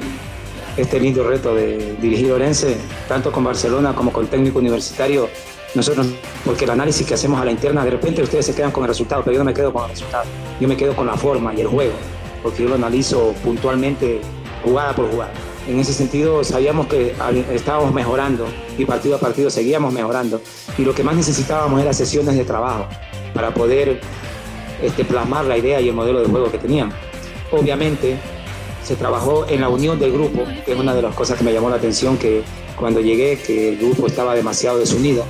este 0.78 1.00
lindo 1.00 1.28
reto 1.28 1.54
de 1.54 1.98
dirigir 2.02 2.32
Orense, 2.32 2.78
tanto 3.08 3.32
con 3.32 3.44
Barcelona 3.44 3.94
como 3.94 4.14
con 4.14 4.28
técnico 4.28 4.60
universitario, 4.60 5.28
nosotros, 5.76 6.08
porque 6.46 6.64
el 6.64 6.72
análisis 6.72 7.06
que 7.06 7.14
hacemos 7.14 7.40
a 7.42 7.46
la 7.46 7.52
interna, 7.52 7.84
de 7.84 7.92
repente 7.92 8.24
ustedes 8.24 8.46
se 8.46 8.56
quedan 8.56 8.72
con 8.72 8.84
el 8.84 8.88
resultado, 8.88 9.22
pero 9.24 9.34
yo 9.34 9.40
no 9.40 9.46
me 9.46 9.54
quedo 9.54 9.74
con 9.74 9.84
el 9.84 9.90
resultado, 9.90 10.24
yo 10.60 10.68
me 10.68 10.78
quedo 10.78 10.96
con 10.96 11.06
la 11.06 11.16
forma 11.16 11.54
y 11.54 11.62
el 11.62 11.68
juego, 11.68 11.94
porque 12.42 12.64
yo 12.64 12.70
lo 12.70 12.76
analizo 12.76 13.34
puntualmente 13.44 14.22
jugada 14.64 14.96
por 14.96 15.12
jugada. 15.12 15.34
En 15.68 15.80
ese 15.80 15.94
sentido, 15.94 16.44
sabíamos 16.44 16.88
que 16.88 17.14
estábamos 17.54 17.94
mejorando 17.94 18.48
y 18.78 18.86
partido 18.86 19.18
a 19.18 19.20
partido 19.20 19.52
seguíamos 19.52 19.94
mejorando. 19.94 20.42
Y 20.78 20.82
lo 20.84 20.96
que 20.96 21.04
más 21.04 21.16
necesitábamos 21.16 21.80
era 21.80 21.94
sesiones 21.94 22.36
de 22.36 22.44
trabajo 22.44 22.88
para 23.36 23.54
poder 23.54 24.02
este, 24.82 25.06
plasmar 25.06 25.46
la 25.46 25.58
idea 25.58 25.82
y 25.82 25.90
el 25.90 25.96
modelo 25.96 26.22
de 26.22 26.28
juego 26.28 26.52
que 26.52 26.58
teníamos. 26.58 26.96
Obviamente, 27.52 28.18
se 28.84 28.96
trabajó 28.96 29.46
en 29.48 29.62
la 29.62 29.70
unión 29.70 30.00
del 30.00 30.12
grupo, 30.12 30.44
que 30.66 30.74
es 30.74 30.80
una 30.80 30.94
de 30.94 31.02
las 31.02 31.14
cosas 31.16 31.38
que 31.38 31.44
me 31.44 31.54
llamó 31.54 31.70
la 31.70 31.76
atención, 31.76 32.18
que 32.18 32.44
cuando 32.76 33.02
llegué, 33.02 33.38
que 33.38 33.70
el 33.70 33.78
grupo 33.78 34.08
estaba 34.08 34.36
demasiado 34.36 34.80
desunido. 34.80 35.24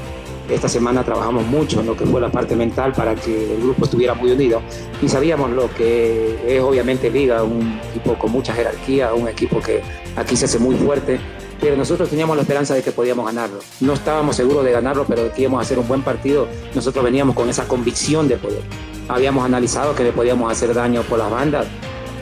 Esta 0.50 0.68
semana 0.68 1.04
trabajamos 1.04 1.46
mucho 1.46 1.80
en 1.80 1.86
lo 1.86 1.96
que 1.96 2.06
fue 2.06 2.20
la 2.20 2.32
parte 2.32 2.56
mental 2.56 2.94
para 2.94 3.14
que 3.16 3.54
el 3.54 3.62
grupo 3.62 3.86
estuviera 3.86 4.16
muy 4.16 4.32
unido 4.32 4.62
y 5.00 5.08
sabíamos 5.08 5.52
lo 5.52 5.70
que 5.76 6.40
es 6.48 6.62
obviamente 6.62 7.12
Liga, 7.12 7.44
un 7.44 7.80
equipo 7.92 8.18
con 8.18 8.32
mucha 8.32 8.52
jerarquía, 8.54 9.14
un 9.14 9.28
equipo 9.28 9.60
que 9.60 9.82
aquí 10.16 10.36
se 10.36 10.46
hace 10.46 10.58
muy 10.58 10.76
fuerte, 10.76 11.20
pero 11.62 11.76
nosotros 11.76 12.10
teníamos 12.10 12.36
la 12.36 12.42
esperanza 12.42 12.74
de 12.74 12.82
que 12.82 12.92
podíamos 12.92 13.28
ganarlo. 13.28 13.60
No 13.82 13.94
estábamos 13.94 14.38
seguros 14.38 14.64
de 14.66 14.72
ganarlo, 14.72 15.06
pero 15.08 15.32
que 15.32 15.42
íbamos 15.42 15.60
a 15.60 15.62
hacer 15.62 15.78
un 15.78 15.88
buen 15.88 16.02
partido. 16.02 16.48
Nosotros 16.74 17.04
veníamos 17.04 17.36
con 17.36 17.48
esa 17.48 17.68
convicción 17.68 18.28
de 18.28 18.38
poder. 18.38 18.62
Habíamos 19.10 19.44
analizado 19.44 19.94
que 19.96 20.04
le 20.04 20.14
podíamos 20.14 20.52
hacer 20.52 20.74
daño 20.74 21.02
por 21.04 21.20
las 21.20 21.30
bandas, 21.30 21.68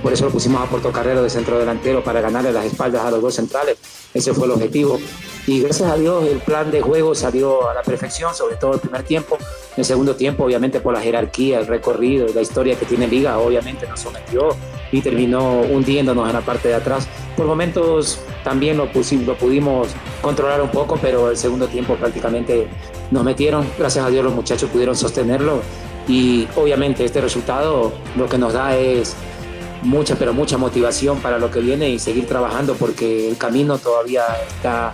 por 0.01 0.13
eso 0.13 0.25
lo 0.25 0.31
pusimos 0.31 0.61
a 0.61 0.69
Porto 0.69 0.91
Carrero 0.91 1.23
de 1.23 1.29
centro 1.29 1.57
delantero 1.57 2.03
para 2.03 2.21
ganarle 2.21 2.51
las 2.51 2.65
espaldas 2.65 3.03
a 3.03 3.11
los 3.11 3.21
dos 3.21 3.35
centrales. 3.35 3.77
Ese 4.13 4.33
fue 4.33 4.45
el 4.45 4.51
objetivo. 4.51 4.99
Y 5.47 5.61
gracias 5.61 5.89
a 5.89 5.95
Dios 5.95 6.25
el 6.25 6.39
plan 6.39 6.71
de 6.71 6.81
juego 6.81 7.15
salió 7.15 7.69
a 7.69 7.73
la 7.73 7.81
perfección, 7.81 8.33
sobre 8.35 8.57
todo 8.57 8.75
el 8.75 8.79
primer 8.79 9.03
tiempo. 9.03 9.37
El 9.75 9.85
segundo 9.85 10.15
tiempo, 10.15 10.43
obviamente 10.43 10.79
por 10.79 10.93
la 10.93 11.01
jerarquía, 11.01 11.59
el 11.59 11.67
recorrido, 11.67 12.27
la 12.33 12.41
historia 12.41 12.77
que 12.77 12.85
tiene 12.85 13.07
Liga, 13.07 13.37
obviamente 13.39 13.87
nos 13.87 14.01
sometió 14.01 14.49
y 14.91 15.01
terminó 15.01 15.61
hundiéndonos 15.61 16.27
en 16.27 16.33
la 16.33 16.41
parte 16.41 16.67
de 16.67 16.75
atrás. 16.75 17.07
Por 17.35 17.45
momentos 17.45 18.19
también 18.43 18.77
lo, 18.77 18.91
pusimos, 18.91 19.25
lo 19.25 19.37
pudimos 19.37 19.89
controlar 20.21 20.61
un 20.61 20.69
poco, 20.69 20.97
pero 21.01 21.31
el 21.31 21.37
segundo 21.37 21.67
tiempo 21.67 21.95
prácticamente 21.95 22.67
nos 23.11 23.23
metieron. 23.23 23.65
Gracias 23.77 24.05
a 24.05 24.09
Dios 24.09 24.23
los 24.23 24.33
muchachos 24.33 24.69
pudieron 24.69 24.95
sostenerlo 24.95 25.61
y 26.07 26.47
obviamente 26.55 27.03
este 27.03 27.21
resultado 27.21 27.93
lo 28.15 28.29
que 28.29 28.37
nos 28.37 28.53
da 28.53 28.75
es 28.77 29.15
mucha, 29.81 30.15
pero 30.15 30.33
mucha 30.33 30.57
motivación 30.57 31.19
para 31.19 31.37
lo 31.37 31.51
que 31.51 31.59
viene 31.59 31.89
y 31.89 31.99
seguir 31.99 32.27
trabajando 32.27 32.75
porque 32.75 33.29
el 33.29 33.37
camino 33.37 33.77
todavía 33.77 34.23
está 34.47 34.93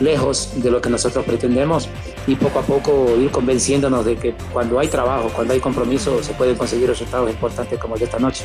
lejos 0.00 0.50
de 0.56 0.70
lo 0.70 0.80
que 0.80 0.88
nosotros 0.90 1.24
pretendemos 1.24 1.88
y 2.26 2.34
poco 2.34 2.60
a 2.60 2.62
poco 2.62 3.16
ir 3.18 3.30
convenciéndonos 3.30 4.04
de 4.04 4.16
que 4.16 4.34
cuando 4.52 4.78
hay 4.78 4.88
trabajo, 4.88 5.30
cuando 5.34 5.54
hay 5.54 5.60
compromiso, 5.60 6.22
se 6.22 6.32
pueden 6.34 6.56
conseguir 6.56 6.88
resultados 6.88 7.30
importantes 7.30 7.78
como 7.78 7.94
el 7.94 8.00
de 8.00 8.04
esta 8.06 8.18
noche. 8.18 8.44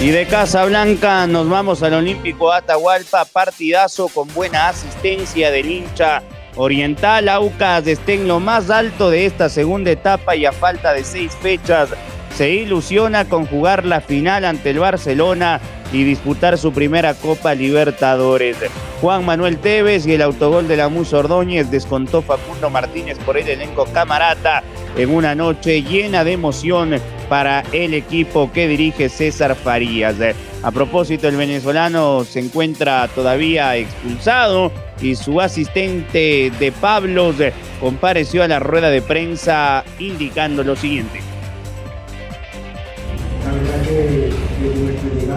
Y 0.00 0.10
de 0.10 0.26
Casa 0.26 0.64
Blanca 0.66 1.26
nos 1.26 1.48
vamos 1.48 1.82
al 1.82 1.94
Olímpico 1.94 2.52
Atahualpa, 2.52 3.24
partidazo 3.24 4.08
con 4.08 4.28
buena 4.34 4.68
asistencia 4.68 5.50
del 5.50 5.70
hincha 5.70 6.22
oriental. 6.56 7.28
Aucas 7.28 7.86
está 7.86 8.12
en 8.12 8.26
lo 8.26 8.40
más 8.40 8.70
alto 8.70 9.10
de 9.10 9.26
esta 9.26 9.48
segunda 9.48 9.90
etapa 9.90 10.34
y 10.34 10.44
a 10.44 10.52
falta 10.52 10.92
de 10.92 11.04
seis 11.04 11.36
fechas 11.40 11.90
se 12.34 12.50
ilusiona 12.50 13.24
con 13.26 13.46
jugar 13.46 13.86
la 13.86 14.00
final 14.00 14.44
ante 14.44 14.70
el 14.70 14.78
Barcelona 14.78 15.60
y 15.92 16.04
disputar 16.04 16.58
su 16.58 16.72
primera 16.72 17.14
Copa 17.14 17.54
Libertadores. 17.54 18.56
Juan 19.00 19.24
Manuel 19.24 19.58
Tevez 19.58 20.06
y 20.06 20.14
el 20.14 20.22
autogol 20.22 20.68
de 20.68 20.76
la 20.76 20.88
Musa 20.88 21.18
Ordóñez 21.18 21.70
descontó 21.70 22.22
Facundo 22.22 22.70
Martínez 22.70 23.18
por 23.18 23.36
el 23.36 23.48
elenco 23.48 23.84
Camarata 23.92 24.62
en 24.96 25.14
una 25.14 25.34
noche 25.34 25.82
llena 25.82 26.24
de 26.24 26.32
emoción 26.32 26.96
para 27.28 27.60
el 27.72 27.94
equipo 27.94 28.50
que 28.52 28.68
dirige 28.68 29.08
César 29.08 29.54
Farías. 29.54 30.16
A 30.62 30.70
propósito, 30.70 31.28
el 31.28 31.36
venezolano 31.36 32.24
se 32.24 32.40
encuentra 32.40 33.08
todavía 33.08 33.76
expulsado 33.76 34.72
y 35.00 35.14
su 35.14 35.40
asistente 35.40 36.50
de 36.58 36.72
Pablos 36.72 37.36
compareció 37.80 38.42
a 38.42 38.48
la 38.48 38.58
rueda 38.58 38.90
de 38.90 39.02
prensa 39.02 39.84
indicando 39.98 40.64
lo 40.64 40.74
siguiente. 40.74 41.20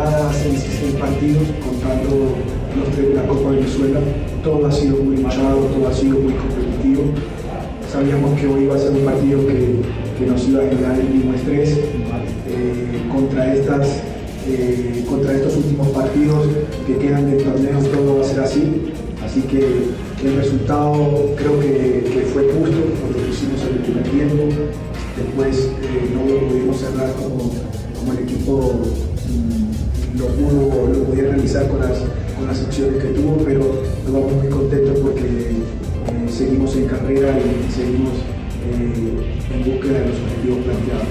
Hace 0.03 0.49
16 0.49 0.95
partidos, 0.95 1.43
contando 1.63 2.35
los 2.77 2.95
tres 2.95 3.09
de 3.09 3.15
la 3.15 3.27
Copa 3.27 3.51
Venezuela, 3.51 3.99
todo 4.43 4.65
ha 4.67 4.71
sido 4.71 4.97
muy 4.97 5.17
marcado, 5.17 5.57
todo 5.57 5.87
ha 5.87 5.93
sido 5.93 6.19
muy 6.19 6.33
competitivo. 6.33 7.03
Sabíamos 7.91 8.39
que 8.39 8.47
hoy 8.47 8.63
iba 8.63 8.75
a 8.75 8.79
ser 8.79 8.91
un 8.91 9.05
partido 9.05 9.45
que, 9.47 9.81
que 10.17 10.25
nos 10.25 10.47
iba 10.47 10.61
a 10.61 10.67
generar 10.67 10.99
el 10.99 11.09
mismo 11.09 11.33
estrés 11.33 11.77
eh, 12.47 13.01
contra, 13.11 13.53
estas, 13.53 13.87
eh, 14.47 15.03
contra 15.09 15.33
estos 15.33 15.57
últimos 15.57 15.87
partidos 15.89 16.47
que 16.85 16.97
quedan 16.97 17.29
del 17.29 17.43
torneo, 17.43 17.79
todo 17.79 18.17
va 18.17 18.21
a 18.21 18.27
ser 18.27 18.39
así. 18.41 18.93
Así 19.25 19.41
que 19.41 19.59
el 20.23 20.35
resultado 20.35 21.35
creo 21.35 21.59
que, 21.59 22.27
fue 22.33 22.43
justo 22.43 22.77
por 23.01 23.21
lo 23.21 23.27
hicimos 23.27 23.61
en 23.61 23.75
el 23.75 23.81
primer 23.83 24.03
tiempo. 24.03 24.43
Después 25.17 25.69
eh, 25.83 26.09
no 26.13 26.31
lo 26.31 26.47
pudimos 26.47 26.77
cerrar 26.79 27.11
como, 27.13 27.51
con 31.57 31.79
las, 31.79 31.97
con 32.37 32.47
las 32.47 32.61
acciones 32.61 33.01
que 33.01 33.09
tuvo, 33.09 33.43
pero 33.43 33.81
nos 34.05 34.13
vamos 34.13 34.33
muy 34.33 34.49
contentos 34.49 34.99
porque 34.99 35.21
eh, 35.21 36.29
seguimos 36.29 36.75
en 36.75 36.85
carrera 36.85 37.35
y 37.39 37.71
seguimos 37.71 38.13
eh, 38.67 39.55
en 39.55 39.63
búsqueda 39.63 39.99
de 39.99 40.09
los 40.09 40.19
objetivos 40.19 40.59
planteados. 40.59 41.07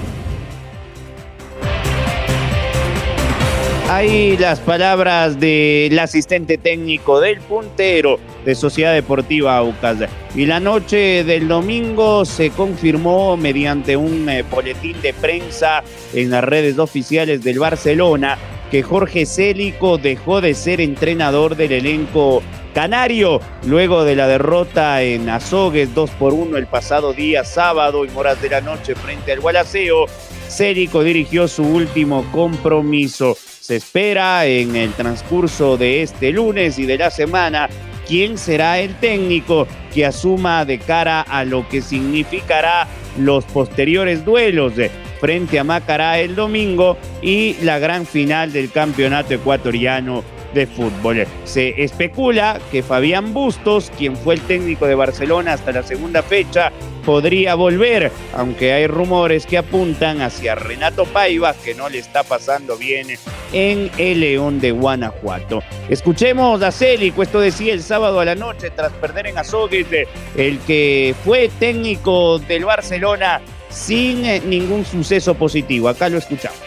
Ahí 3.89 4.37
las 4.37 4.59
palabras 4.59 5.39
del 5.39 5.99
asistente 5.99 6.57
técnico 6.57 7.19
del 7.19 7.41
puntero 7.41 8.17
de 8.45 8.55
Sociedad 8.55 8.93
Deportiva 8.93 9.57
Aucas. 9.57 9.97
Y 10.35 10.45
la 10.45 10.61
noche 10.61 11.25
del 11.25 11.49
domingo 11.49 12.23
se 12.23 12.51
confirmó 12.51 13.35
mediante 13.35 13.97
un 13.97 14.29
eh, 14.29 14.45
boletín 14.49 15.01
de 15.01 15.13
prensa 15.13 15.83
en 16.13 16.29
las 16.29 16.45
redes 16.45 16.79
oficiales 16.79 17.43
del 17.43 17.59
Barcelona 17.59 18.37
que 18.69 18.83
Jorge 18.83 19.25
Célico 19.25 19.97
dejó 19.97 20.41
de 20.41 20.53
ser 20.53 20.81
entrenador 20.81 21.55
del 21.55 21.71
elenco 21.71 22.43
canario 22.73 23.41
luego 23.65 24.03
de 24.03 24.15
la 24.15 24.27
derrota 24.27 25.01
en 25.01 25.29
Azogues 25.29 25.93
2 25.95 26.11
por 26.11 26.33
1 26.33 26.57
el 26.57 26.67
pasado 26.67 27.13
día 27.13 27.43
sábado 27.43 28.05
y 28.05 28.09
horas 28.15 28.41
de 28.41 28.49
la 28.49 28.61
noche 28.61 28.95
frente 28.95 29.31
al 29.31 29.39
Gualaceo. 29.39 30.05
Célico 30.47 31.03
dirigió 31.03 31.47
su 31.47 31.63
último 31.63 32.25
compromiso. 32.31 33.35
Se 33.59 33.75
espera 33.75 34.45
en 34.45 34.75
el 34.75 34.93
transcurso 34.93 35.77
de 35.77 36.01
este 36.03 36.31
lunes 36.31 36.79
y 36.79 36.85
de 36.85 36.97
la 36.97 37.11
semana 37.11 37.69
quién 38.07 38.37
será 38.37 38.79
el 38.79 38.95
técnico 38.95 39.67
que 39.93 40.05
asuma 40.05 40.65
de 40.65 40.79
cara 40.79 41.21
a 41.21 41.45
lo 41.45 41.67
que 41.69 41.81
significará 41.81 42.87
los 43.17 43.45
posteriores 43.45 44.25
duelos 44.25 44.75
frente 45.19 45.59
a 45.59 45.63
Macará 45.63 46.19
el 46.19 46.35
domingo 46.35 46.97
y 47.21 47.55
la 47.61 47.79
gran 47.79 48.05
final 48.05 48.51
del 48.51 48.71
campeonato 48.71 49.33
ecuatoriano 49.33 50.23
de 50.53 50.67
fútbol. 50.67 51.27
Se 51.45 51.81
especula 51.83 52.59
que 52.71 52.83
Fabián 52.83 53.33
Bustos, 53.33 53.91
quien 53.97 54.15
fue 54.15 54.35
el 54.35 54.41
técnico 54.41 54.87
de 54.87 54.95
Barcelona 54.95 55.53
hasta 55.53 55.71
la 55.71 55.83
segunda 55.83 56.23
fecha, 56.23 56.71
podría 57.05 57.55
volver, 57.55 58.11
aunque 58.35 58.73
hay 58.73 58.87
rumores 58.87 59.45
que 59.45 59.57
apuntan 59.57 60.21
hacia 60.21 60.55
Renato 60.55 61.05
Paiva, 61.05 61.53
que 61.53 61.73
no 61.73 61.89
le 61.89 61.99
está 61.99 62.23
pasando 62.23 62.77
bien 62.77 63.07
en 63.53 63.89
el 63.97 64.19
León 64.19 64.59
de 64.59 64.71
Guanajuato. 64.71 65.63
Escuchemos 65.89 66.61
a 66.61 66.71
Célico, 66.71 67.23
esto 67.23 67.39
decía 67.39 67.73
el 67.73 67.81
sábado 67.81 68.19
a 68.19 68.25
la 68.25 68.35
noche 68.35 68.69
tras 68.69 68.91
perder 68.93 69.27
en 69.27 69.37
Azogues, 69.37 69.87
el 70.35 70.59
que 70.59 71.15
fue 71.23 71.49
técnico 71.59 72.39
del 72.39 72.65
Barcelona 72.65 73.41
sin 73.69 74.21
ningún 74.49 74.85
suceso 74.85 75.33
positivo. 75.33 75.89
Acá 75.89 76.09
lo 76.09 76.17
escuchamos. 76.17 76.59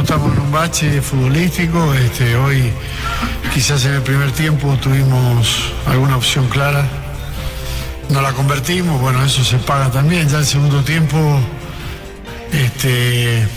Estamos 0.00 0.32
en 0.32 0.40
un 0.40 0.52
bache 0.52 1.00
futbolístico. 1.00 1.94
Este, 1.94 2.36
hoy, 2.36 2.70
quizás 3.52 3.84
en 3.86 3.94
el 3.94 4.02
primer 4.02 4.30
tiempo, 4.32 4.76
tuvimos 4.80 5.72
alguna 5.86 6.16
opción 6.16 6.48
clara. 6.48 6.86
No 8.10 8.22
la 8.22 8.32
convertimos, 8.32 9.00
bueno, 9.00 9.24
eso 9.24 9.42
se 9.42 9.58
paga 9.58 9.90
también. 9.90 10.28
Ya 10.28 10.38
el 10.38 10.46
segundo 10.46 10.82
tiempo, 10.84 11.18
este, 12.52 13.48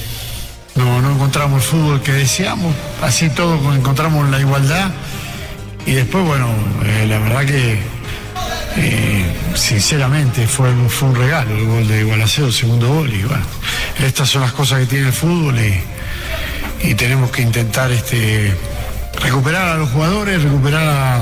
no, 0.76 1.02
no 1.02 1.12
encontramos 1.12 1.64
el 1.64 1.70
fútbol 1.70 2.02
que 2.02 2.14
deseamos. 2.14 2.74
Así 3.02 3.30
todo 3.30 3.74
encontramos 3.74 4.30
la 4.30 4.40
igualdad. 4.40 4.92
Y 5.86 5.94
después, 5.94 6.26
bueno, 6.26 6.48
eh, 6.86 7.06
la 7.08 7.20
verdad 7.20 7.46
que 7.46 7.80
eh, 8.80 9.26
sinceramente 9.56 10.48
fue, 10.48 10.72
fue 10.90 11.10
un 11.10 11.16
regalo 11.16 11.56
el 11.56 11.66
gol 11.66 11.88
de 11.88 12.00
Igualaceo, 12.02 12.48
el 12.48 12.54
segundo 12.54 12.88
gol. 12.88 13.14
Y 13.14 13.24
bueno, 13.24 13.44
estas 14.00 14.30
son 14.30 14.42
las 14.42 14.54
cosas 14.54 14.80
que 14.80 14.86
tiene 14.88 15.08
el 15.08 15.14
fútbol 15.14 15.60
y 15.60 15.82
y 16.82 16.96
tenemos 16.96 17.32
que 17.32 17.42
intentar 17.42 17.92
este, 17.92 18.56
recuperar 19.22 19.70
a 19.70 19.76
los 19.76 19.90
jugadores, 19.90 20.42
recuperar 20.42 21.22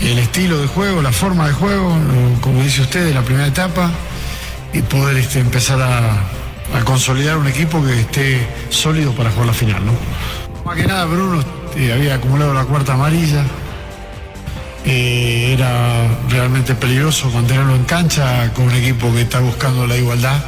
el 0.00 0.18
estilo 0.18 0.60
de 0.60 0.66
juego, 0.66 1.02
la 1.02 1.12
forma 1.12 1.46
de 1.48 1.52
juego, 1.52 1.96
como 2.40 2.62
dice 2.62 2.82
usted, 2.82 3.04
de 3.04 3.14
la 3.14 3.22
primera 3.22 3.46
etapa, 3.46 3.90
y 4.72 4.82
poder 4.82 5.16
este, 5.16 5.40
empezar 5.40 5.80
a, 5.82 6.84
consolidar 6.84 7.38
un 7.38 7.46
equipo 7.46 7.82
que 7.82 8.00
esté 8.00 8.46
sólido 8.68 9.12
para 9.12 9.30
jugar 9.30 9.46
la 9.46 9.54
final. 9.54 9.86
¿no? 9.86 9.92
Más 10.64 10.76
que 10.76 10.86
nada, 10.86 11.06
Bruno 11.06 11.42
eh, 11.76 11.92
había 11.92 12.14
acumulado 12.16 12.52
la 12.52 12.64
cuarta 12.64 12.92
amarilla. 12.92 13.42
Era 14.90 16.08
realmente 16.30 16.74
peligroso 16.74 17.28
mantenerlo 17.28 17.76
en 17.76 17.84
cancha 17.84 18.50
con 18.54 18.64
un 18.64 18.74
equipo 18.74 19.12
que 19.12 19.20
está 19.20 19.38
buscando 19.38 19.86
la 19.86 19.94
igualdad. 19.98 20.42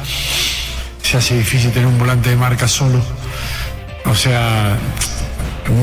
Se 1.03 1.17
hace 1.17 1.37
difícil 1.37 1.71
tener 1.71 1.87
un 1.87 1.99
volante 1.99 2.31
de 2.31 2.35
marca 2.35 2.67
solo. 2.67 2.99
O 4.05 4.15
sea, 4.15 4.79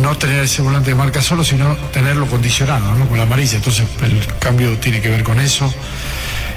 no 0.03 0.19
tener 0.19 0.43
ese 0.43 0.63
volante 0.63 0.91
de 0.91 0.97
marca 0.97 1.23
solo, 1.23 1.45
sino 1.45 1.77
tenerlo 1.93 2.27
condicionado 2.27 3.07
con 3.07 3.17
la 3.17 3.23
amarilla. 3.23 3.59
Entonces 3.59 3.87
el 4.03 4.27
cambio 4.41 4.77
tiene 4.79 5.01
que 5.01 5.09
ver 5.09 5.23
con 5.23 5.39
eso. 5.39 5.73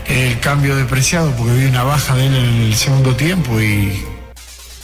El 0.08 0.39
cambio 0.39 0.75
depreciado, 0.75 1.29
porque 1.36 1.53
vi 1.53 1.65
una 1.65 1.84
baja 1.84 2.15
de 2.15 2.25
él 2.25 2.36
en 2.36 2.62
el 2.63 2.75
segundo 2.75 3.15
tiempo 3.15 3.62
y 3.62 4.03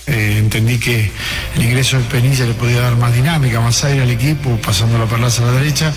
eh, 0.05 0.35
entendí 0.37 0.77
que 0.77 1.11
el 1.55 1.63
ingreso 1.63 1.97
de 1.97 2.03
Penilla 2.03 2.45
le 2.45 2.53
podía 2.53 2.79
dar 2.79 2.95
más 2.95 3.11
dinámica, 3.11 3.59
más 3.59 3.83
aire 3.85 4.03
al 4.03 4.11
equipo, 4.11 4.55
pasando 4.57 4.99
la 4.99 5.05
perlaza 5.05 5.41
a 5.41 5.47
la 5.47 5.53
derecha. 5.53 5.91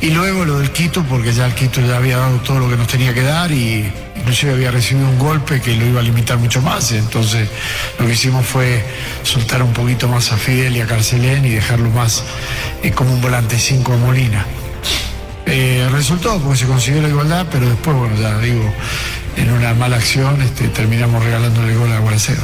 Y 0.00 0.10
luego 0.10 0.44
lo 0.44 0.58
del 0.58 0.70
Quito, 0.70 1.02
porque 1.04 1.32
ya 1.32 1.46
el 1.46 1.54
Quito 1.54 1.80
ya 1.80 1.96
había 1.96 2.18
dado 2.18 2.38
todo 2.38 2.58
lo 2.58 2.68
que 2.68 2.76
nos 2.76 2.86
tenía 2.88 3.14
que 3.14 3.22
dar 3.22 3.50
y 3.50 3.90
inclusive 4.16 4.52
había 4.52 4.70
recibido 4.70 5.08
un 5.08 5.18
golpe 5.18 5.60
que 5.60 5.74
lo 5.76 5.86
iba 5.86 6.00
a 6.00 6.02
limitar 6.02 6.38
mucho 6.38 6.60
más. 6.60 6.92
Entonces 6.92 7.48
lo 7.98 8.06
que 8.06 8.12
hicimos 8.12 8.44
fue 8.46 8.84
soltar 9.22 9.62
un 9.62 9.72
poquito 9.72 10.08
más 10.08 10.32
a 10.32 10.36
Fidel 10.36 10.76
y 10.76 10.80
a 10.80 10.86
Carcelén 10.86 11.44
y 11.44 11.50
dejarlo 11.50 11.90
más 11.90 12.24
eh, 12.82 12.90
como 12.90 13.12
un 13.12 13.20
volante 13.20 13.58
5 13.58 13.92
a 13.92 13.96
Molina. 13.96 14.46
Eh, 15.46 15.86
resultó 15.92 16.38
porque 16.40 16.58
se 16.58 16.66
consiguió 16.66 17.02
la 17.02 17.08
igualdad, 17.08 17.46
pero 17.50 17.68
después, 17.68 17.96
bueno, 17.96 18.16
ya 18.20 18.38
digo, 18.38 18.72
en 19.36 19.52
una 19.52 19.74
mala 19.74 19.96
acción 19.96 20.40
este, 20.40 20.68
terminamos 20.68 21.22
regalándole 21.22 21.72
el 21.72 21.78
gol 21.78 21.92
a 21.92 21.98
Guaracero. 21.98 22.42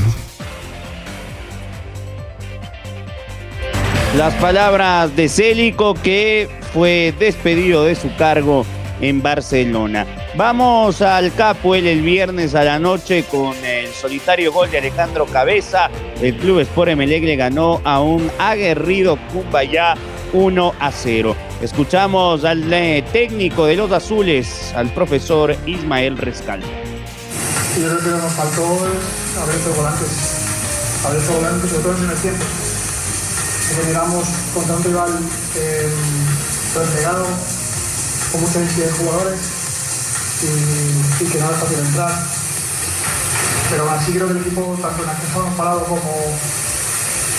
Las 4.17 4.35
palabras 4.35 5.15
de 5.15 5.29
Célico 5.29 5.95
que 5.95 6.60
fue 6.73 7.15
despedido 7.19 7.85
de 7.85 7.95
su 7.95 8.15
cargo 8.17 8.65
en 9.01 9.23
Barcelona. 9.23 10.07
Vamos 10.37 11.03
al 11.03 11.33
Capuel 11.35 11.87
el 11.87 12.03
viernes 12.03 12.55
a 12.55 12.65
la 12.65 12.79
noche 12.79 13.25
con 13.25 13.57
el 13.65 13.89
solitario 13.89 14.53
gol 14.53 14.71
de 14.71 14.79
Alejandro 14.79 15.27
Cabeza. 15.27 15.91
El 16.21 16.37
Club 16.37 16.61
Sport 16.61 16.91
Emelec 16.91 17.25
le 17.25 17.37
ganó 17.37 17.81
a 17.85 18.01
un 18.01 18.31
aguerrido 18.39 19.19
Cumbayá 19.33 19.95
1 20.33 20.75
a 20.79 20.93
0. 20.93 21.37
Escuchamos 21.63 22.45
al 22.45 22.73
eh, 22.73 23.05
técnico 23.13 23.67
de 23.67 23.77
los 23.77 23.91
azules, 23.91 24.73
al 24.77 24.93
profesor 24.95 25.57
Ismael 25.67 26.17
Rescal. 26.17 26.61
Yo 26.61 27.89
creo 27.89 27.99
que 27.99 28.11
nos 28.11 28.33
faltó 28.33 28.65
haber 29.43 29.57
hecho 29.57 29.75
volantes, 29.77 31.05
haber 31.07 31.23
hecho 31.23 31.33
volantes, 31.33 31.71
sobre 31.71 31.83
todo 31.83 32.05
en 32.05 32.11
el 32.11 32.17
tiempo 32.19 32.45
generamos 33.75 34.27
contra 34.53 34.77
un 34.77 34.85
rival 34.85 35.11
eh, 35.57 35.89
entregado, 36.79 37.27
con 38.31 38.41
mucha 38.41 38.61
densidad 38.61 38.87
de 38.87 38.93
jugadores 38.93 39.41
y, 40.43 41.25
que 41.25 41.39
no 41.39 41.51
es 41.51 41.57
fácil 41.57 41.79
entrar. 41.79 42.13
Pero 43.71 43.91
así 43.91 44.13
creo 44.13 44.27
que 44.27 44.33
el 44.33 44.41
equipo, 44.41 44.79
tanto 44.81 45.03
en 45.03 45.11
acceso 45.11 45.45
parado 45.57 45.85
como 45.85 46.01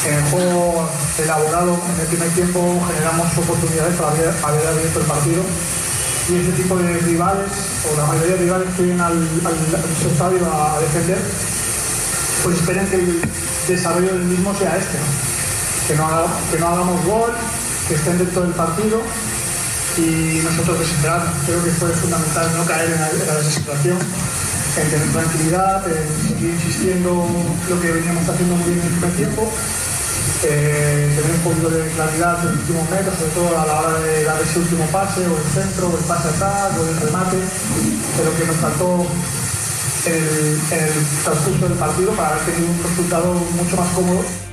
en 0.07 0.13
el 0.13 0.23
juego 0.31 0.89
elaborado 1.17 1.79
en 1.93 2.01
el 2.01 2.07
primer 2.07 2.29
tiempo, 2.29 2.81
generamos 2.88 3.38
oportunidades 3.38 3.95
para 3.95 4.11
haber, 4.11 4.67
abierto 4.67 5.00
el 5.00 5.05
partido. 5.05 5.43
Y 6.29 6.35
ese 6.38 6.51
tipo 6.51 6.75
de 6.77 6.97
rivales, 7.00 7.51
o 7.91 7.97
la 7.97 8.05
mayoría 8.05 8.35
de 8.35 8.41
rivales 8.43 8.67
que 8.75 8.83
vienen 8.83 9.01
al, 9.01 9.27
estadio 10.11 10.39
a, 10.53 10.79
defender, 10.79 11.19
pues 12.43 12.57
esperen 12.57 12.88
que 12.88 12.95
el 12.95 13.21
desarrollo 13.67 14.13
del 14.13 14.23
mismo 14.25 14.55
sea 14.55 14.77
este 14.77 14.97
que 15.88 15.93
que 15.93 16.59
no 16.59 16.67
hagamos 16.67 17.05
gol, 17.05 17.33
que 17.91 18.00
estén 18.00 18.17
dentro 18.17 18.43
del 18.48 18.55
partido 18.55 19.03
y 20.00 20.39
nosotros 20.48 20.79
desesperar. 20.79 21.27
Creo 21.45 21.60
que 21.60 21.71
fue 21.71 21.89
fundamental 21.91 22.48
no 22.55 22.63
caer 22.63 22.88
en 22.88 23.27
la, 23.27 23.36
desesperación, 23.36 24.00
en 24.00 24.88
tener 24.88 25.12
tranquilidad, 25.12 25.83
en 25.91 26.07
seguir 26.24 26.55
insistiendo 26.55 27.27
lo 27.67 27.81
que 27.81 27.91
veníamos 27.91 28.24
haciendo 28.24 28.55
muy 28.55 28.71
bien 28.71 28.79
en 28.79 28.88
el 28.88 28.93
primer 28.95 29.15
tiempo. 29.19 29.43
Eh, 30.48 31.12
tener 31.19 31.36
un 31.36 31.43
poquito 31.43 31.67
de 31.67 31.83
claridad 31.91 32.39
en 32.39 32.45
los 32.48 32.55
últimos 32.63 32.89
metros, 32.89 33.13
sobre 33.19 33.31
todo 33.36 33.60
a 33.60 33.65
la 33.67 33.75
hora 33.81 34.00
de 34.00 34.24
dar 34.24 34.39
ese 34.39 34.60
último 34.60 34.86
pase, 34.88 35.27
o 35.27 35.36
el 35.36 35.48
centro, 35.51 35.91
o 35.91 35.98
el 35.98 36.05
pase 36.07 36.29
atrás, 36.29 36.71
o 36.79 36.88
el 36.88 36.95
remate, 36.95 37.38
pero 38.15 38.31
que 38.39 38.45
nos 38.48 38.55
faltó 38.55 39.03
el, 40.07 40.24
el 40.79 40.91
transcurso 41.27 41.67
del 41.67 41.77
partido 41.77 42.15
para 42.15 42.39
haber 42.39 42.55
tenido 42.55 42.71
un 42.71 42.83
resultado 42.88 43.33
mucho 43.36 43.75
más 43.75 43.89
cómodo. 43.91 44.50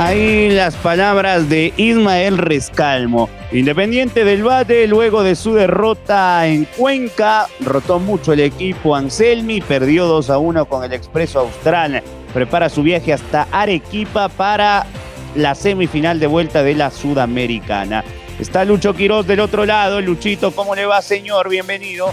Ahí 0.00 0.50
las 0.50 0.76
palabras 0.76 1.48
de 1.48 1.72
Ismael 1.76 2.38
Rescalmo. 2.38 3.28
Independiente 3.50 4.24
del 4.24 4.44
Bate, 4.44 4.86
luego 4.86 5.24
de 5.24 5.34
su 5.34 5.54
derrota 5.54 6.46
en 6.46 6.66
Cuenca, 6.66 7.48
rotó 7.58 7.98
mucho 7.98 8.32
el 8.32 8.38
equipo 8.38 8.94
Anselmi, 8.94 9.60
perdió 9.60 10.06
2 10.06 10.30
a 10.30 10.38
1 10.38 10.66
con 10.66 10.84
el 10.84 10.92
Expreso 10.92 11.40
Austral. 11.40 12.00
Prepara 12.32 12.68
su 12.68 12.84
viaje 12.84 13.12
hasta 13.12 13.48
Arequipa 13.50 14.28
para 14.28 14.86
la 15.34 15.56
semifinal 15.56 16.20
de 16.20 16.28
vuelta 16.28 16.62
de 16.62 16.76
la 16.76 16.92
Sudamericana. 16.92 18.04
Está 18.38 18.64
Lucho 18.64 18.94
Quiroz 18.94 19.26
del 19.26 19.40
otro 19.40 19.66
lado. 19.66 20.00
Luchito, 20.00 20.52
¿cómo 20.52 20.76
le 20.76 20.86
va, 20.86 21.02
señor? 21.02 21.48
Bienvenido. 21.48 22.12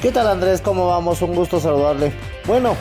¿Qué 0.00 0.12
tal, 0.12 0.28
Andrés? 0.28 0.60
¿Cómo 0.60 0.86
vamos? 0.86 1.20
Un 1.20 1.34
gusto 1.34 1.58
saludarle. 1.58 2.12
Bueno, 2.46 2.76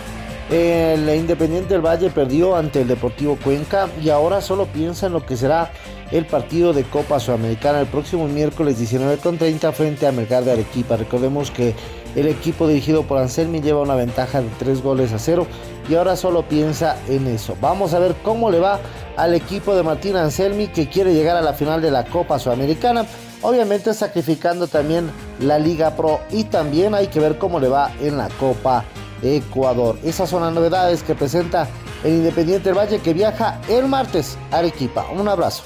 el 0.52 1.10
Independiente 1.16 1.74
del 1.74 1.86
Valle 1.86 2.10
perdió 2.10 2.58
ante 2.58 2.82
el 2.82 2.88
Deportivo 2.90 3.38
Cuenca 3.42 3.88
y 4.04 4.10
ahora 4.10 4.42
solo 4.42 4.66
piensa 4.66 5.08
en 5.08 5.14
lo 5.14 5.26
que 5.26 5.38
será 5.38 5.72
el 6.12 6.26
partido 6.26 6.74
de 6.74 6.84
Copa 6.84 7.22
Sudamericana 7.22 7.80
el 7.80 7.88
próximo 7.88 8.28
miércoles 8.28 8.78
19.30 8.78 9.72
frente 9.72 10.08
a 10.08 10.12
Melgar 10.12 10.44
de 10.44 10.52
Arequipa. 10.52 10.98
Recordemos 10.98 11.52
que 11.52 11.74
el 12.18 12.28
equipo 12.28 12.68
dirigido 12.68 13.04
por 13.04 13.20
Anselmi 13.20 13.62
lleva 13.62 13.80
una 13.80 13.96
ventaja 13.96 14.42
de 14.42 14.50
3 14.60 14.84
goles 14.84 15.14
a 15.14 15.20
0 15.20 15.48
y 15.90 15.96
ahora 15.96 16.18
solo 16.18 16.44
piensa 16.44 16.98
en 17.08 17.28
eso. 17.28 17.56
Vamos 17.62 17.94
a 17.94 18.00
ver 18.00 18.14
cómo 18.22 18.52
le 18.52 18.60
va 18.60 18.82
al 19.16 19.34
equipo 19.34 19.74
de 19.74 19.84
Martín 19.84 20.18
Anselmi 20.18 20.68
que 20.68 20.90
quiere 20.90 21.14
llegar 21.14 21.38
a 21.38 21.42
la 21.42 21.54
final 21.54 21.82
de 21.82 21.92
la 21.92 22.04
Copa 22.04 22.40
Sudamericana. 22.40 23.06
Obviamente 23.42 23.94
sacrificando 23.94 24.68
también 24.68 25.10
la 25.40 25.58
Liga 25.58 25.96
Pro 25.96 26.20
y 26.30 26.44
también 26.44 26.94
hay 26.94 27.08
que 27.08 27.22
ver 27.22 27.38
cómo 27.38 27.58
le 27.58 27.70
va 27.70 27.90
en 28.02 28.18
la 28.18 28.28
Copa 28.38 28.84
Ecuador. 29.22 29.98
Esas 30.04 30.30
son 30.30 30.44
las 30.44 30.54
novedades 30.54 31.04
que 31.04 31.16
presenta 31.16 31.68
el 32.04 32.14
Independiente 32.14 32.70
del 32.70 32.78
Valle 32.78 33.00
que 33.00 33.14
viaja 33.14 33.62
el 33.68 33.88
martes 33.88 34.38
a 34.52 34.58
Arequipa. 34.58 35.06
Un 35.12 35.28
abrazo. 35.28 35.64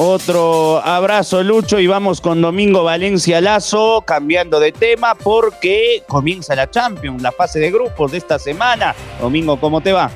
Otro 0.00 0.78
abrazo, 0.78 1.42
Lucho, 1.42 1.80
y 1.80 1.88
vamos 1.88 2.20
con 2.20 2.40
Domingo 2.40 2.84
Valencia 2.84 3.40
Lazo, 3.40 4.04
cambiando 4.06 4.60
de 4.60 4.70
tema 4.70 5.16
porque 5.16 6.04
comienza 6.06 6.54
la 6.54 6.70
Champions, 6.70 7.20
la 7.20 7.32
fase 7.32 7.58
de 7.58 7.72
grupos 7.72 8.12
de 8.12 8.18
esta 8.18 8.38
semana. 8.38 8.94
Domingo, 9.20 9.58
¿cómo 9.58 9.80
te 9.80 9.92
va? 9.92 10.08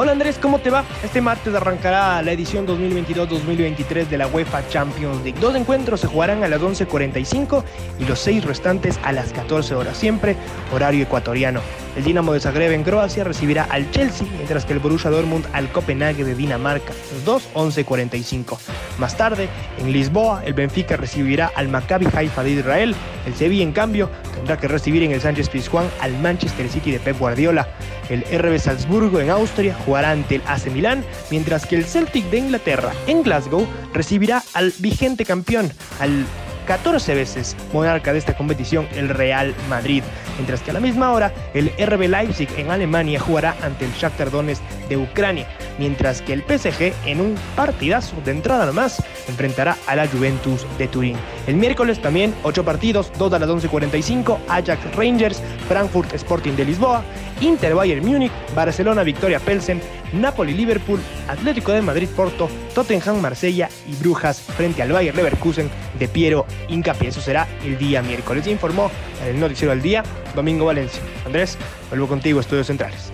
Hola 0.00 0.12
Andrés, 0.12 0.38
¿cómo 0.40 0.60
te 0.60 0.70
va? 0.70 0.84
Este 1.02 1.20
martes 1.20 1.52
arrancará 1.56 2.22
la 2.22 2.30
edición 2.30 2.68
2022-2023 2.68 4.06
de 4.06 4.16
la 4.16 4.28
UEFA 4.28 4.62
Champions 4.68 5.24
League. 5.24 5.40
Dos 5.40 5.56
encuentros 5.56 6.02
se 6.02 6.06
jugarán 6.06 6.44
a 6.44 6.48
las 6.48 6.60
11.45 6.60 7.64
y 7.98 8.04
los 8.04 8.20
seis 8.20 8.44
restantes 8.44 8.96
a 9.02 9.10
las 9.10 9.32
14 9.32 9.74
horas, 9.74 9.96
siempre 9.96 10.36
horario 10.72 11.02
ecuatoriano. 11.02 11.60
El 11.96 12.04
Dinamo 12.04 12.32
de 12.32 12.38
Zagreb 12.38 12.70
en 12.70 12.84
Croacia 12.84 13.24
recibirá 13.24 13.64
al 13.64 13.90
Chelsea, 13.90 14.24
mientras 14.36 14.64
que 14.64 14.72
el 14.72 14.78
Borussia 14.78 15.10
Dortmund 15.10 15.44
al 15.52 15.68
Copenhague 15.72 16.24
de 16.24 16.36
Dinamarca, 16.36 16.92
los 17.12 17.24
dos 17.24 17.48
11.45. 17.54 18.56
Más 19.00 19.16
tarde, 19.16 19.48
en 19.80 19.92
Lisboa, 19.92 20.42
el 20.44 20.54
Benfica 20.54 20.96
recibirá 20.96 21.50
al 21.56 21.66
Maccabi 21.66 22.06
Haifa 22.14 22.44
de 22.44 22.50
Israel. 22.50 22.94
El 23.26 23.34
Sevilla, 23.34 23.64
en 23.64 23.72
cambio, 23.72 24.10
tendrá 24.32 24.58
que 24.58 24.68
recibir 24.68 25.02
en 25.02 25.10
el 25.10 25.20
Sánchez 25.20 25.48
Pizjuán 25.48 25.90
al 26.00 26.16
Manchester 26.18 26.68
City 26.68 26.92
de 26.92 27.00
Pep 27.00 27.18
Guardiola. 27.18 27.66
El 28.08 28.22
RB 28.22 28.60
Salzburgo 28.60 29.18
en 29.18 29.30
Austria 29.30 29.76
jugará 29.88 30.10
ante 30.10 30.34
el 30.34 30.42
AC 30.46 30.66
Milán, 30.66 31.02
mientras 31.30 31.64
que 31.64 31.74
el 31.74 31.86
Celtic 31.86 32.26
de 32.26 32.36
Inglaterra 32.36 32.92
en 33.06 33.22
Glasgow 33.22 33.66
recibirá 33.94 34.42
al 34.52 34.74
vigente 34.78 35.24
campeón, 35.24 35.72
al 35.98 36.26
14 36.68 37.14
veces 37.14 37.56
monarca 37.72 38.12
de 38.12 38.18
esta 38.18 38.36
competición, 38.36 38.86
el 38.94 39.08
Real 39.08 39.54
Madrid. 39.70 40.02
Mientras 40.36 40.60
que 40.60 40.70
a 40.70 40.74
la 40.74 40.80
misma 40.80 41.12
hora, 41.12 41.32
el 41.54 41.70
RB 41.70 42.08
Leipzig 42.08 42.48
en 42.58 42.70
Alemania 42.70 43.18
jugará 43.18 43.56
ante 43.62 43.86
el 43.86 43.92
Shakhtar 43.92 44.30
Donetsk 44.30 44.62
de 44.90 44.98
Ucrania, 44.98 45.48
mientras 45.78 46.20
que 46.20 46.34
el 46.34 46.42
PSG 46.42 46.92
en 47.06 47.22
un 47.22 47.36
partidazo 47.56 48.16
de 48.22 48.32
entrada 48.32 48.66
nomás 48.66 49.02
enfrentará 49.28 49.78
a 49.86 49.96
la 49.96 50.06
Juventus 50.06 50.66
de 50.76 50.88
Turín. 50.88 51.16
El 51.46 51.56
miércoles 51.56 52.02
también 52.02 52.34
8 52.42 52.62
partidos, 52.64 53.10
2 53.18 53.32
a 53.32 53.38
las 53.38 53.48
11.45, 53.48 54.38
Ajax 54.48 54.94
Rangers, 54.94 55.42
Frankfurt 55.68 56.12
Sporting 56.12 56.52
de 56.52 56.66
Lisboa, 56.66 57.02
Inter 57.40 57.74
Bayern 57.74 58.04
Múnich, 58.04 58.32
Barcelona 58.54 59.04
Victoria 59.04 59.40
Pelsen, 59.40 59.80
Napoli 60.12 60.54
Liverpool, 60.54 61.00
Atlético 61.28 61.72
de 61.72 61.82
Madrid 61.82 62.08
Porto, 62.14 62.48
Tottenham 62.74 63.20
Marsella 63.20 63.68
y 63.88 63.94
Brujas 63.96 64.40
frente 64.40 64.82
al 64.82 64.92
Bayern 64.92 65.16
Leverkusen 65.16 65.70
de 65.98 66.08
Piero 66.08 66.46
Incapié. 66.68 67.08
Eso 67.08 67.20
será 67.20 67.46
el 67.64 67.78
día 67.78 68.02
miércoles. 68.02 68.46
Informó 68.46 68.90
en 69.22 69.34
el 69.34 69.40
noticiero 69.40 69.70
del 69.70 69.82
día 69.82 70.02
Domingo 70.34 70.66
Valencia. 70.66 71.00
Andrés, 71.24 71.56
vuelvo 71.90 72.06
contigo, 72.08 72.40
Estudios 72.40 72.66
Centrales. 72.66 73.12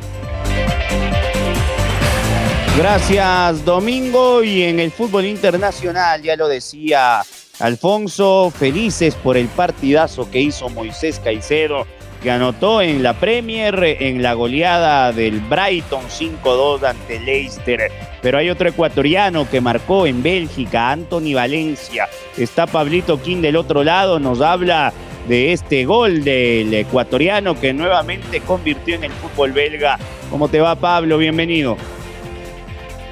Gracias, 2.76 3.64
Domingo. 3.64 4.42
Y 4.42 4.62
en 4.64 4.80
el 4.80 4.90
fútbol 4.90 5.26
internacional, 5.26 6.22
ya 6.22 6.36
lo 6.36 6.48
decía 6.48 7.22
Alfonso, 7.60 8.52
felices 8.56 9.14
por 9.14 9.36
el 9.36 9.46
partidazo 9.46 10.28
que 10.28 10.40
hizo 10.40 10.68
Moisés 10.68 11.20
Caicedo, 11.22 11.86
que 12.24 12.30
anotó 12.30 12.80
en 12.80 13.02
la 13.02 13.12
Premier 13.12 13.84
en 14.00 14.22
la 14.22 14.32
goleada 14.32 15.12
del 15.12 15.40
Brighton 15.40 16.04
5-2 16.08 16.82
ante 16.82 17.20
Leicester. 17.20 17.92
Pero 18.22 18.38
hay 18.38 18.48
otro 18.48 18.66
ecuatoriano 18.66 19.46
que 19.50 19.60
marcó 19.60 20.06
en 20.06 20.22
Bélgica, 20.22 20.90
Anthony 20.90 21.34
Valencia. 21.34 22.08
Está 22.38 22.66
Pablito 22.66 23.20
King 23.20 23.42
del 23.42 23.56
otro 23.56 23.84
lado, 23.84 24.18
nos 24.18 24.40
habla 24.40 24.94
de 25.28 25.52
este 25.52 25.84
gol 25.84 26.24
del 26.24 26.72
ecuatoriano 26.72 27.60
que 27.60 27.74
nuevamente 27.74 28.40
convirtió 28.40 28.94
en 28.94 29.04
el 29.04 29.12
fútbol 29.12 29.52
belga. 29.52 29.98
¿Cómo 30.30 30.48
te 30.48 30.60
va, 30.60 30.74
Pablo? 30.76 31.18
Bienvenido. 31.18 31.76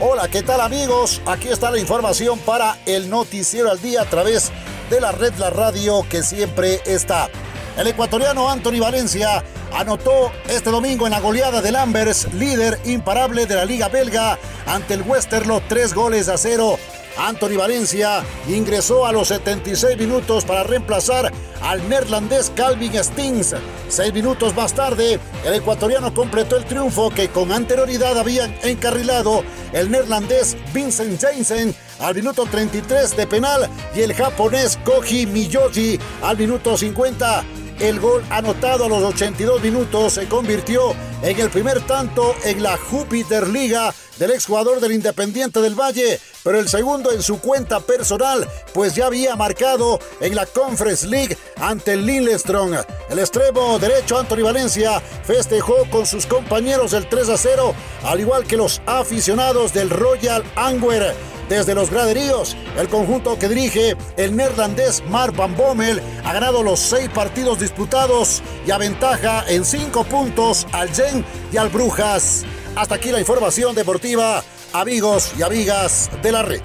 Hola, 0.00 0.26
¿qué 0.28 0.42
tal 0.42 0.62
amigos? 0.62 1.20
Aquí 1.26 1.48
está 1.48 1.70
la 1.70 1.78
información 1.78 2.38
para 2.38 2.78
el 2.86 3.10
noticiero 3.10 3.70
al 3.70 3.80
día 3.82 4.00
a 4.00 4.06
través 4.06 4.50
de 4.88 5.02
la 5.02 5.12
red 5.12 5.34
La 5.34 5.50
Radio 5.50 6.02
que 6.08 6.22
siempre 6.22 6.80
está. 6.86 7.28
El 7.76 7.86
ecuatoriano 7.86 8.50
Anthony 8.50 8.80
Valencia 8.80 9.42
anotó 9.74 10.30
este 10.48 10.70
domingo 10.70 11.06
en 11.06 11.12
la 11.12 11.20
goleada 11.20 11.62
del 11.62 11.76
Ambers, 11.76 12.32
líder 12.34 12.78
imparable 12.84 13.46
de 13.46 13.54
la 13.54 13.64
liga 13.64 13.88
belga, 13.88 14.38
ante 14.66 14.94
el 14.94 15.02
Westerlo, 15.02 15.62
tres 15.68 15.94
goles 15.94 16.28
a 16.28 16.36
cero. 16.36 16.78
Anthony 17.16 17.56
Valencia 17.56 18.24
ingresó 18.48 19.06
a 19.06 19.12
los 19.12 19.28
76 19.28 19.98
minutos 19.98 20.44
para 20.44 20.62
reemplazar 20.62 21.32
al 21.62 21.88
neerlandés 21.88 22.50
Calvin 22.54 22.92
Stings. 23.02 23.54
Seis 23.88 24.12
minutos 24.12 24.54
más 24.54 24.74
tarde, 24.74 25.18
el 25.44 25.54
ecuatoriano 25.54 26.14
completó 26.14 26.56
el 26.56 26.64
triunfo 26.64 27.10
que 27.10 27.28
con 27.28 27.52
anterioridad 27.52 28.18
habían 28.18 28.54
encarrilado 28.62 29.44
el 29.72 29.90
neerlandés 29.90 30.56
Vincent 30.72 31.20
Jensen 31.20 31.74
al 32.00 32.14
minuto 32.14 32.46
33 32.46 33.16
de 33.16 33.26
penal 33.26 33.68
y 33.94 34.00
el 34.00 34.14
japonés 34.14 34.78
Koji 34.84 35.26
Miyoshi 35.26 35.98
al 36.22 36.36
minuto 36.36 36.76
50. 36.76 37.61
El 37.82 37.98
gol 37.98 38.24
anotado 38.30 38.84
a 38.84 38.88
los 38.88 39.02
82 39.02 39.60
minutos 39.60 40.12
se 40.12 40.28
convirtió 40.28 40.94
en 41.20 41.40
el 41.40 41.50
primer 41.50 41.80
tanto 41.84 42.32
en 42.44 42.62
la 42.62 42.76
Júpiter 42.76 43.48
Liga 43.48 43.92
del 44.18 44.30
exjugador 44.30 44.78
del 44.78 44.92
Independiente 44.92 45.60
del 45.60 45.74
Valle, 45.74 46.20
pero 46.44 46.60
el 46.60 46.68
segundo 46.68 47.10
en 47.10 47.22
su 47.22 47.40
cuenta 47.40 47.80
personal, 47.80 48.48
pues 48.72 48.94
ya 48.94 49.06
había 49.06 49.34
marcado 49.34 49.98
en 50.20 50.36
la 50.36 50.46
Conference 50.46 51.08
League 51.08 51.36
ante 51.56 51.94
el. 51.94 52.08
El 52.08 53.18
extremo 53.18 53.80
derecho 53.80 54.16
Anthony 54.16 54.44
Valencia 54.44 55.00
festejó 55.24 55.84
con 55.90 56.06
sus 56.06 56.24
compañeros 56.26 56.92
el 56.92 57.08
3 57.08 57.30
a 57.30 57.36
0, 57.36 57.74
al 58.04 58.20
igual 58.20 58.44
que 58.44 58.56
los 58.56 58.80
aficionados 58.86 59.72
del 59.72 59.90
Royal 59.90 60.44
Antwerp 60.54 61.16
desde 61.48 61.74
los 61.74 61.90
graderíos. 61.90 62.56
El 62.78 62.88
conjunto 62.88 63.38
que 63.38 63.48
dirige 63.48 63.96
el 64.16 64.36
neerlandés 64.36 65.02
Mark 65.08 65.34
Van 65.36 65.56
Bommel 65.56 66.00
ha 66.24 66.32
ganado 66.32 66.62
los 66.62 66.80
seis 66.80 67.08
partidos 67.08 67.58
disputados 67.58 68.42
y 68.66 68.70
aventaja 68.70 69.44
en 69.48 69.64
cinco 69.64 70.04
puntos 70.04 70.66
al 70.72 70.88
Gen 70.94 71.24
y 71.52 71.56
al 71.56 71.68
Brujas. 71.68 72.44
Hasta 72.76 72.94
aquí 72.94 73.10
la 73.10 73.20
información 73.20 73.74
deportiva, 73.74 74.42
amigos 74.72 75.32
y 75.38 75.42
amigas 75.42 76.10
de 76.22 76.32
la 76.32 76.42
red. 76.42 76.62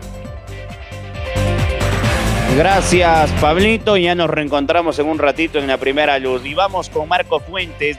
Gracias, 2.56 3.30
Pablito. 3.34 3.98
Ya 3.98 4.16
nos 4.16 4.30
reencontramos 4.30 4.98
en 4.98 5.08
un 5.08 5.20
ratito 5.20 5.60
en 5.60 5.68
la 5.68 5.78
primera 5.78 6.18
luz. 6.18 6.44
Y 6.44 6.56
vamos 6.56 6.90
con 6.90 7.08
Marco 7.08 7.40
Fuentes, 7.40 7.98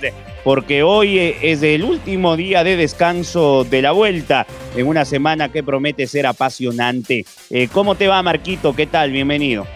porque 0.48 0.82
hoy 0.82 1.18
es 1.42 1.62
el 1.62 1.84
último 1.84 2.34
día 2.34 2.64
de 2.64 2.78
descanso 2.78 3.66
de 3.68 3.82
la 3.82 3.92
vuelta, 3.92 4.46
en 4.74 4.86
una 4.86 5.04
semana 5.04 5.50
que 5.50 5.62
promete 5.62 6.06
ser 6.06 6.26
apasionante. 6.26 7.26
Eh, 7.50 7.68
¿Cómo 7.70 7.96
te 7.96 8.08
va, 8.08 8.22
Marquito? 8.22 8.74
¿Qué 8.74 8.86
tal? 8.86 9.10
Bienvenido. 9.10 9.66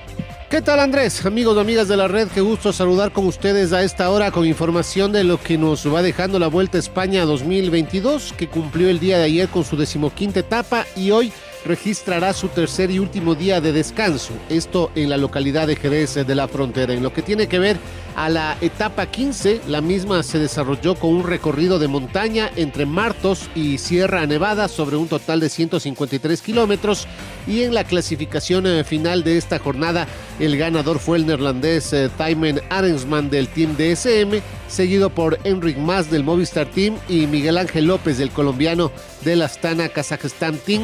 ¿Qué 0.48 0.62
tal 0.62 0.80
Andrés? 0.80 1.26
Amigos 1.26 1.58
y 1.58 1.60
amigas 1.60 1.88
de 1.88 1.98
la 1.98 2.08
red, 2.08 2.28
qué 2.28 2.40
gusto 2.40 2.72
saludar 2.72 3.12
con 3.12 3.26
ustedes 3.26 3.74
a 3.74 3.82
esta 3.82 4.08
hora 4.08 4.30
con 4.30 4.46
información 4.46 5.12
de 5.12 5.24
lo 5.24 5.38
que 5.38 5.58
nos 5.58 5.86
va 5.92 6.00
dejando 6.00 6.38
la 6.38 6.46
Vuelta 6.46 6.78
a 6.78 6.80
España 6.80 7.26
2022, 7.26 8.32
que 8.32 8.48
cumplió 8.48 8.88
el 8.88 8.98
día 8.98 9.18
de 9.18 9.24
ayer 9.24 9.48
con 9.48 9.64
su 9.64 9.76
decimoquinta 9.76 10.40
etapa 10.40 10.86
y 10.96 11.10
hoy 11.10 11.34
registrará 11.64 12.32
su 12.32 12.48
tercer 12.48 12.90
y 12.90 12.98
último 12.98 13.34
día 13.34 13.60
de 13.60 13.72
descanso, 13.72 14.32
esto 14.48 14.90
en 14.94 15.10
la 15.10 15.16
localidad 15.16 15.66
de 15.66 15.76
Jerez 15.76 16.14
de 16.14 16.34
la 16.34 16.48
Frontera. 16.48 16.92
En 16.92 17.02
lo 17.02 17.12
que 17.12 17.22
tiene 17.22 17.46
que 17.46 17.58
ver 17.58 17.78
a 18.16 18.28
la 18.28 18.56
etapa 18.60 19.06
15, 19.06 19.62
la 19.68 19.80
misma 19.80 20.22
se 20.22 20.38
desarrolló 20.38 20.94
con 20.94 21.14
un 21.14 21.24
recorrido 21.24 21.78
de 21.78 21.88
montaña 21.88 22.50
entre 22.56 22.84
Martos 22.84 23.48
y 23.54 23.78
Sierra 23.78 24.26
Nevada 24.26 24.68
sobre 24.68 24.96
un 24.96 25.08
total 25.08 25.40
de 25.40 25.48
153 25.48 26.42
kilómetros 26.42 27.06
y 27.46 27.62
en 27.62 27.74
la 27.74 27.84
clasificación 27.84 28.66
eh, 28.66 28.84
final 28.84 29.24
de 29.24 29.38
esta 29.38 29.58
jornada 29.58 30.06
el 30.38 30.56
ganador 30.56 30.98
fue 30.98 31.18
el 31.18 31.26
neerlandés 31.26 31.92
eh, 31.92 32.10
Thymen 32.18 32.60
Arensman 32.68 33.30
del 33.30 33.48
Team 33.48 33.76
DSM, 33.76 34.42
seguido 34.68 35.10
por 35.10 35.38
Enric 35.44 35.78
Mas 35.78 36.10
del 36.10 36.24
Movistar 36.24 36.66
Team 36.66 36.96
y 37.08 37.26
Miguel 37.26 37.58
Ángel 37.58 37.86
López 37.86 38.18
del 38.18 38.30
colombiano 38.30 38.90
del 39.22 39.42
Astana 39.42 39.88
Kazajstán 39.88 40.56
Team 40.58 40.82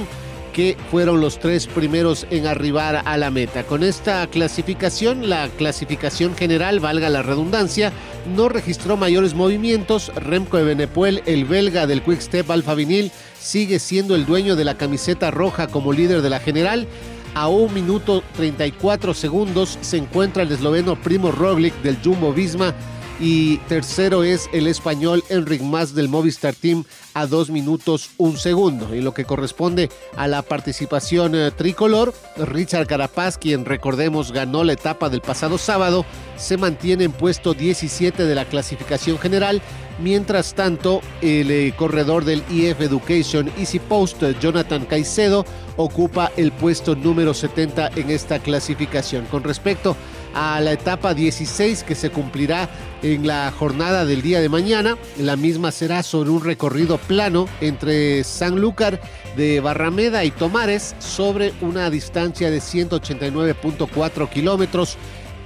que 0.59 0.77
fueron 0.91 1.21
los 1.21 1.39
tres 1.39 1.69
primeros 1.69 2.27
en 2.33 2.49
arribar 2.49 3.03
a 3.05 3.17
la 3.17 3.31
meta. 3.31 3.63
Con 3.63 3.85
esta 3.85 4.27
clasificación, 4.27 5.29
la 5.29 5.49
clasificación 5.51 6.35
general, 6.35 6.81
valga 6.81 7.09
la 7.09 7.23
redundancia, 7.23 7.93
no 8.35 8.49
registró 8.49 8.97
mayores 8.97 9.35
movimientos. 9.35 10.11
Remco 10.17 10.57
de 10.57 10.65
Benepuel, 10.65 11.23
el 11.27 11.45
belga 11.45 11.87
del 11.87 12.03
Quick 12.03 12.21
Step 12.21 12.51
Alfa 12.51 12.75
Vinil, 12.75 13.13
sigue 13.39 13.79
siendo 13.79 14.17
el 14.17 14.27
dueño 14.27 14.57
de 14.57 14.65
la 14.65 14.77
camiseta 14.77 15.31
roja 15.31 15.69
como 15.69 15.93
líder 15.93 16.23
de 16.23 16.31
la 16.31 16.41
general. 16.41 16.89
A 17.35 17.47
un 17.47 17.73
minuto 17.73 18.25
34 18.37 19.15
segundos 19.15 19.79
se 19.81 19.99
encuentra 19.99 20.43
el 20.43 20.51
esloveno 20.51 21.01
Primo 21.01 21.31
Roglic 21.31 21.81
del 21.83 21.99
Jumbo 22.03 22.33
Visma 22.33 22.75
y 23.21 23.59
tercero 23.69 24.23
es 24.23 24.49
el 24.53 24.67
español 24.67 25.25
Enric 25.29 25.63
Mas 25.63 25.95
del 25.95 26.09
Movistar 26.09 26.55
Team 26.55 26.85
a 27.15 27.27
dos 27.27 27.51
minutos 27.51 28.11
un 28.17 28.37
segundo. 28.37 28.95
Y 28.95 29.01
lo 29.01 29.13
que 29.13 29.25
corresponde 29.25 29.91
a 30.17 30.29
la 30.29 30.43
participación 30.43 31.35
eh, 31.35 31.51
tricolor, 31.51 32.15
Richard 32.37 32.87
Carapaz, 32.87 33.39
quien 33.39 33.65
recordemos 33.65 34.33
ganó 34.33 34.63
la 34.63 34.75
etapa 34.75 35.09
del 35.09 35.21
pasado 35.21 35.59
sábado, 35.59 36.05
se 36.37 36.57
mantiene 36.57 37.05
en 37.05 37.13
puesto 37.13 37.55
17 37.55 38.25
de 38.25 38.35
la 38.35 38.45
clasificación 38.45 39.19
general. 39.19 39.61
Mientras 40.01 40.55
tanto, 40.55 41.01
el 41.21 41.51
eh, 41.51 41.75
corredor 41.77 42.25
del 42.25 42.45
EF 42.51 42.81
Education 42.81 43.51
Easy 43.59 43.81
Post, 43.81 44.23
Jonathan 44.41 44.85
Caicedo, 44.85 45.45
ocupa 45.77 46.31
el 46.37 46.53
puesto 46.53 46.95
número 46.95 47.35
70 47.35 47.91
en 47.97 48.11
esta 48.11 48.39
clasificación. 48.39 49.27
Con 49.27 49.43
respecto 49.43 49.93
a 49.93 50.18
la 50.35 50.73
etapa 50.73 51.15
16 51.15 51.85
que 51.85 51.95
se 51.95 52.11
cumplirá 52.11 52.69
en 53.03 53.27
la 53.27 53.51
jornada 53.51 54.05
del 54.05 54.23
día 54.23 54.41
de 54.41 54.49
mañana. 54.49 54.97
La 55.19 55.37
misma 55.37 55.73
será 55.73 56.03
sobre 56.03 56.31
un 56.31 56.45
recorrido 56.45 56.99
plano 56.99 57.47
entre 57.61 58.25
Sanlúcar 58.25 59.01
de 59.37 59.61
Barrameda 59.61 60.25
y 60.25 60.31
Tomares 60.31 60.95
sobre 60.99 61.53
una 61.61 61.91
distancia 61.91 62.51
de 62.51 62.59
189.4 62.59 64.29
kilómetros 64.29 64.97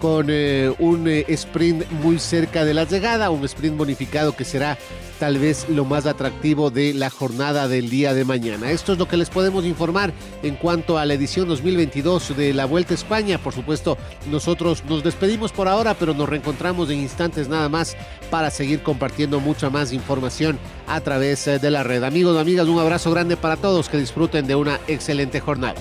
con 0.03 0.27
eh, 0.31 0.75
un 0.81 1.07
eh, 1.07 1.25
sprint 1.29 1.88
muy 1.93 2.19
cerca 2.19 2.65
de 2.65 2.75
la 2.75 2.83
llegada, 2.83 3.31
un 3.31 3.45
sprint 3.45 3.77
bonificado 3.77 4.35
que 4.35 4.45
será 4.45 4.77
tal 5.21 5.38
vez 5.38 5.69
lo 5.69 5.85
más 5.85 6.07
atractivo 6.07 6.73
de 6.73 6.93
la 6.93 7.09
jornada 7.09 7.69
del 7.69 7.88
día 7.88 8.12
de 8.12 8.25
mañana. 8.25 8.73
Esto 8.73 8.95
es 8.95 8.99
lo 8.99 9.07
que 9.07 9.17
les 9.17 9.31
podemos 9.31 9.65
informar 9.65 10.12
en 10.43 10.57
cuanto 10.57 10.99
a 10.99 11.07
la 11.07 11.15
edición 11.15 11.47
2022 11.47 12.37
de 12.37 12.53
la 12.53 12.65
Vuelta 12.65 12.95
a 12.95 12.97
España. 12.97 13.38
Por 13.38 13.55
supuesto, 13.55 13.97
nosotros 14.29 14.83
nos 14.88 15.05
despedimos 15.05 15.53
por 15.53 15.69
ahora, 15.69 15.95
pero 15.95 16.15
nos 16.15 16.29
reencontramos 16.29 16.91
en 16.91 16.99
instantes 16.99 17.49
nada 17.49 17.69
más 17.69 17.97
para 18.29 18.51
seguir 18.51 18.83
compartiendo 18.83 19.38
mucha 19.38 19.71
más 19.71 19.93
información 19.93 20.59
a 20.88 21.01
través 21.01 21.47
eh, 21.47 21.61
de 21.61 21.71
la 21.71 21.85
red. 21.85 22.03
Amigos, 22.03 22.37
amigas, 22.37 22.67
un 22.67 22.81
abrazo 22.81 23.12
grande 23.12 23.37
para 23.37 23.57
todos, 23.57 23.88
que 23.88 23.99
disfruten 23.99 24.49
de 24.49 24.57
una 24.57 24.81
excelente 24.88 25.38
jornada. 25.38 25.81